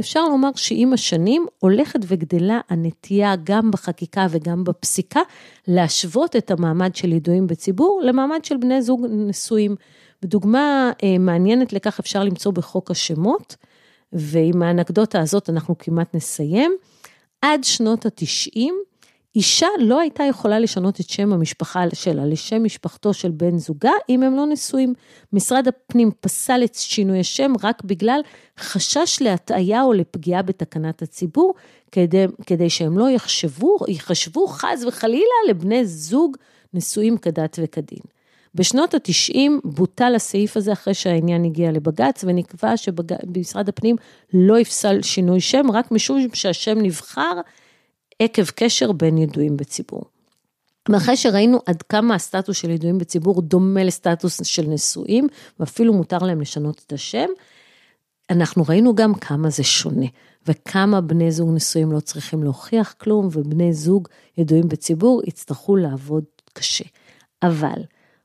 אפשר 0.00 0.28
לומר 0.28 0.50
שעם 0.56 0.92
השנים 0.92 1.46
הולכת 1.58 2.00
וגדלה 2.06 2.60
הנטייה 2.68 3.34
גם 3.44 3.70
בחקיקה 3.70 4.26
וגם 4.30 4.64
בפסיקה 4.64 5.20
להשוות 5.68 6.36
את 6.36 6.50
המעמד 6.50 6.96
של 6.96 7.12
ידועים 7.12 7.46
בציבור 7.46 8.02
למעמד 8.04 8.44
של 8.44 8.56
בני 8.56 8.82
זוג 8.82 9.06
נשואים. 9.10 9.76
ודוגמה 10.22 10.92
אה, 11.02 11.18
מעניינת 11.18 11.72
לכך 11.72 11.98
אפשר 11.98 12.24
למצוא 12.24 12.52
בחוק 12.52 12.90
השמות, 12.90 13.56
ועם 14.12 14.62
האנקדוטה 14.62 15.20
הזאת 15.20 15.50
אנחנו 15.50 15.78
כמעט 15.78 16.14
נסיים. 16.14 16.76
עד 17.42 17.64
שנות 17.64 18.06
התשעים, 18.06 18.74
אישה 19.36 19.66
לא 19.78 20.00
הייתה 20.00 20.24
יכולה 20.24 20.58
לשנות 20.58 21.00
את 21.00 21.08
שם 21.08 21.32
המשפחה 21.32 21.84
שלה 21.94 22.26
לשם 22.26 22.64
משפחתו 22.64 23.14
של 23.14 23.30
בן 23.30 23.58
זוגה, 23.58 23.92
אם 24.08 24.22
הם 24.22 24.36
לא 24.36 24.46
נשואים. 24.46 24.94
משרד 25.32 25.68
הפנים 25.68 26.10
פסל 26.20 26.60
את 26.64 26.74
שינוי 26.74 27.20
השם 27.20 27.52
רק 27.62 27.84
בגלל 27.84 28.20
חשש 28.58 29.18
להטעיה 29.20 29.82
או 29.82 29.92
לפגיעה 29.92 30.42
בתקנת 30.42 31.02
הציבור, 31.02 31.54
כדי, 31.92 32.26
כדי 32.46 32.70
שהם 32.70 32.98
לא 32.98 33.10
יחשבו, 33.10 33.76
יחשבו 33.88 34.46
חס 34.46 34.84
וחלילה 34.88 35.36
לבני 35.48 35.86
זוג 35.86 36.36
נשואים 36.74 37.18
כדת 37.18 37.58
וכדין. 37.62 38.02
בשנות 38.54 38.94
ה-90 38.94 39.50
בוטל 39.64 40.12
הסעיף 40.14 40.56
הזה 40.56 40.72
אחרי 40.72 40.94
שהעניין 40.94 41.44
הגיע 41.44 41.72
לבג"ץ, 41.72 42.24
ונקבע 42.24 42.76
שבמשרד 42.76 43.68
הפנים 43.68 43.96
לא 44.34 44.58
יפסל 44.58 45.02
שינוי 45.02 45.40
שם, 45.40 45.70
רק 45.72 45.90
משום 45.90 46.26
שהשם 46.34 46.78
נבחר 46.78 47.40
עקב 48.18 48.44
קשר 48.44 48.92
בין 48.92 49.18
ידועים 49.18 49.56
בציבור. 49.56 50.02
ואחרי 50.88 51.16
שראינו 51.16 51.58
עד 51.66 51.82
כמה 51.82 52.14
הסטטוס 52.14 52.56
של 52.56 52.70
ידועים 52.70 52.98
בציבור 52.98 53.42
דומה 53.42 53.84
לסטטוס 53.84 54.44
של 54.44 54.66
נשואים, 54.68 55.26
ואפילו 55.60 55.92
מותר 55.92 56.18
להם 56.18 56.40
לשנות 56.40 56.82
את 56.86 56.92
השם, 56.92 57.28
אנחנו 58.30 58.64
ראינו 58.68 58.94
גם 58.94 59.14
כמה 59.14 59.50
זה 59.50 59.64
שונה, 59.64 60.06
וכמה 60.46 61.00
בני 61.00 61.32
זוג 61.32 61.50
נשואים 61.54 61.92
לא 61.92 62.00
צריכים 62.00 62.42
להוכיח 62.42 62.94
כלום, 62.98 63.28
ובני 63.32 63.72
זוג 63.72 64.08
ידועים 64.38 64.68
בציבור 64.68 65.22
יצטרכו 65.26 65.76
לעבוד 65.76 66.24
קשה. 66.52 66.84
אבל 67.42 67.82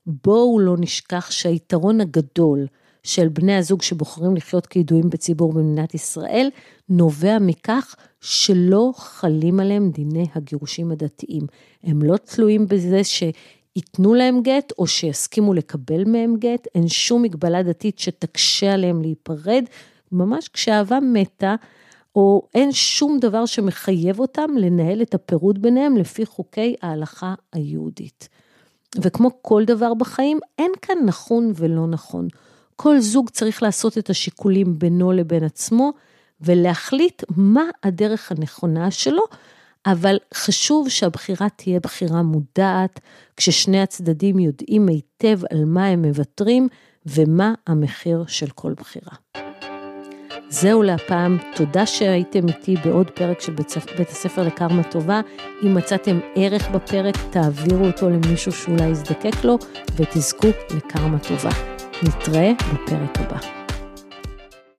בואו 0.08 0.60
לא 0.60 0.76
נשכח 0.80 1.32
שהיתרון 1.32 2.02
הגדול 2.02 2.68
של 3.04 3.28
בני 3.28 3.56
הזוג 3.56 3.82
שבוחרים 3.82 4.36
לחיות 4.36 4.68
כידועים 4.68 5.10
בציבור 5.10 5.54
במדינת 5.54 5.94
ישראל, 5.94 6.50
נובע 6.90 7.40
מכך 7.40 7.96
שלא 8.22 8.92
חלים 8.96 9.60
עליהם 9.60 9.92
דיני 9.92 10.26
הגירושים 10.36 10.92
הדתיים. 10.92 11.44
הם 11.84 12.02
לא 12.02 12.18
תלויים 12.18 12.68
בזה 12.68 13.02
שייתנו 13.04 14.14
להם 14.14 14.42
גט 14.42 14.74
או 14.78 14.88
שיסכימו 14.88 15.54
לקבל 15.54 16.04
מהם 16.06 16.36
גט, 16.40 16.68
אין 16.76 16.88
שום 16.88 17.22
מגבלה 17.22 17.64
דתית 17.64 18.00
שתקשה 18.00 18.74
עליהם 18.74 19.02
להיפרד. 19.02 19.64
ממש 20.12 20.48
כשאהבה 20.48 21.00
מתה, 21.00 21.56
או 22.16 22.48
אין 22.56 22.72
שום 22.72 23.18
דבר 23.22 23.46
שמחייב 23.46 24.20
אותם 24.20 24.50
לנהל 24.58 25.02
את 25.02 25.14
הפירוד 25.14 25.62
ביניהם 25.62 25.98
לפי 25.98 26.26
חוקי 26.26 26.76
ההלכה 26.82 27.34
היהודית. 27.54 28.30
וכמו 28.96 29.30
כל 29.42 29.64
דבר 29.66 29.94
בחיים, 29.94 30.40
אין 30.60 30.72
כאן 30.82 30.98
נכון 31.06 31.52
ולא 31.56 31.88
נכון. 31.88 32.28
כל 32.76 33.00
זוג 33.00 33.30
צריך 33.30 33.64
לעשות 33.64 33.98
את 33.98 34.10
השיקולים 34.10 34.80
בינו 34.80 35.12
לבין 35.12 35.44
עצמו, 35.44 35.94
ולהחליט 36.42 37.24
מה 37.38 37.64
הדרך 37.84 38.32
הנכונה 38.32 38.92
שלו, 38.92 39.24
אבל 39.86 40.18
חשוב 40.34 40.90
שהבחירה 40.90 41.50
תהיה 41.50 41.80
בחירה 41.80 42.22
מודעת, 42.22 43.00
כששני 43.38 43.82
הצדדים 43.82 44.40
יודעים 44.40 44.88
היטב 44.88 45.40
על 45.52 45.66
מה 45.66 45.86
הם 45.86 46.02
מוותרים 46.02 46.68
ומה 47.06 47.54
המחיר 47.68 48.26
של 48.28 48.50
כל 48.50 48.74
בחירה. 48.74 49.47
זהו 50.50 50.84
להפעם, 50.84 51.38
תודה 51.56 51.86
שהייתם 51.86 52.48
איתי 52.48 52.76
בעוד 52.86 53.10
פרק 53.10 53.42
של 53.42 53.52
בית, 53.52 53.74
בית 53.98 54.10
הספר 54.10 54.42
לקרמה 54.42 54.84
טובה. 54.84 55.22
אם 55.64 55.76
מצאתם 55.76 56.20
ערך 56.36 56.70
בפרק, 56.70 57.16
תעבירו 57.30 57.86
אותו 57.86 58.10
למישהו 58.10 58.52
שאולי 58.52 58.86
יזדקק 58.86 59.44
לו, 59.44 59.58
ותזכו 59.96 60.48
לקרמה 60.76 61.20
טובה. 61.20 61.50
נתראה 62.04 62.52
בפרק 62.74 63.18
הבא. 63.20 63.57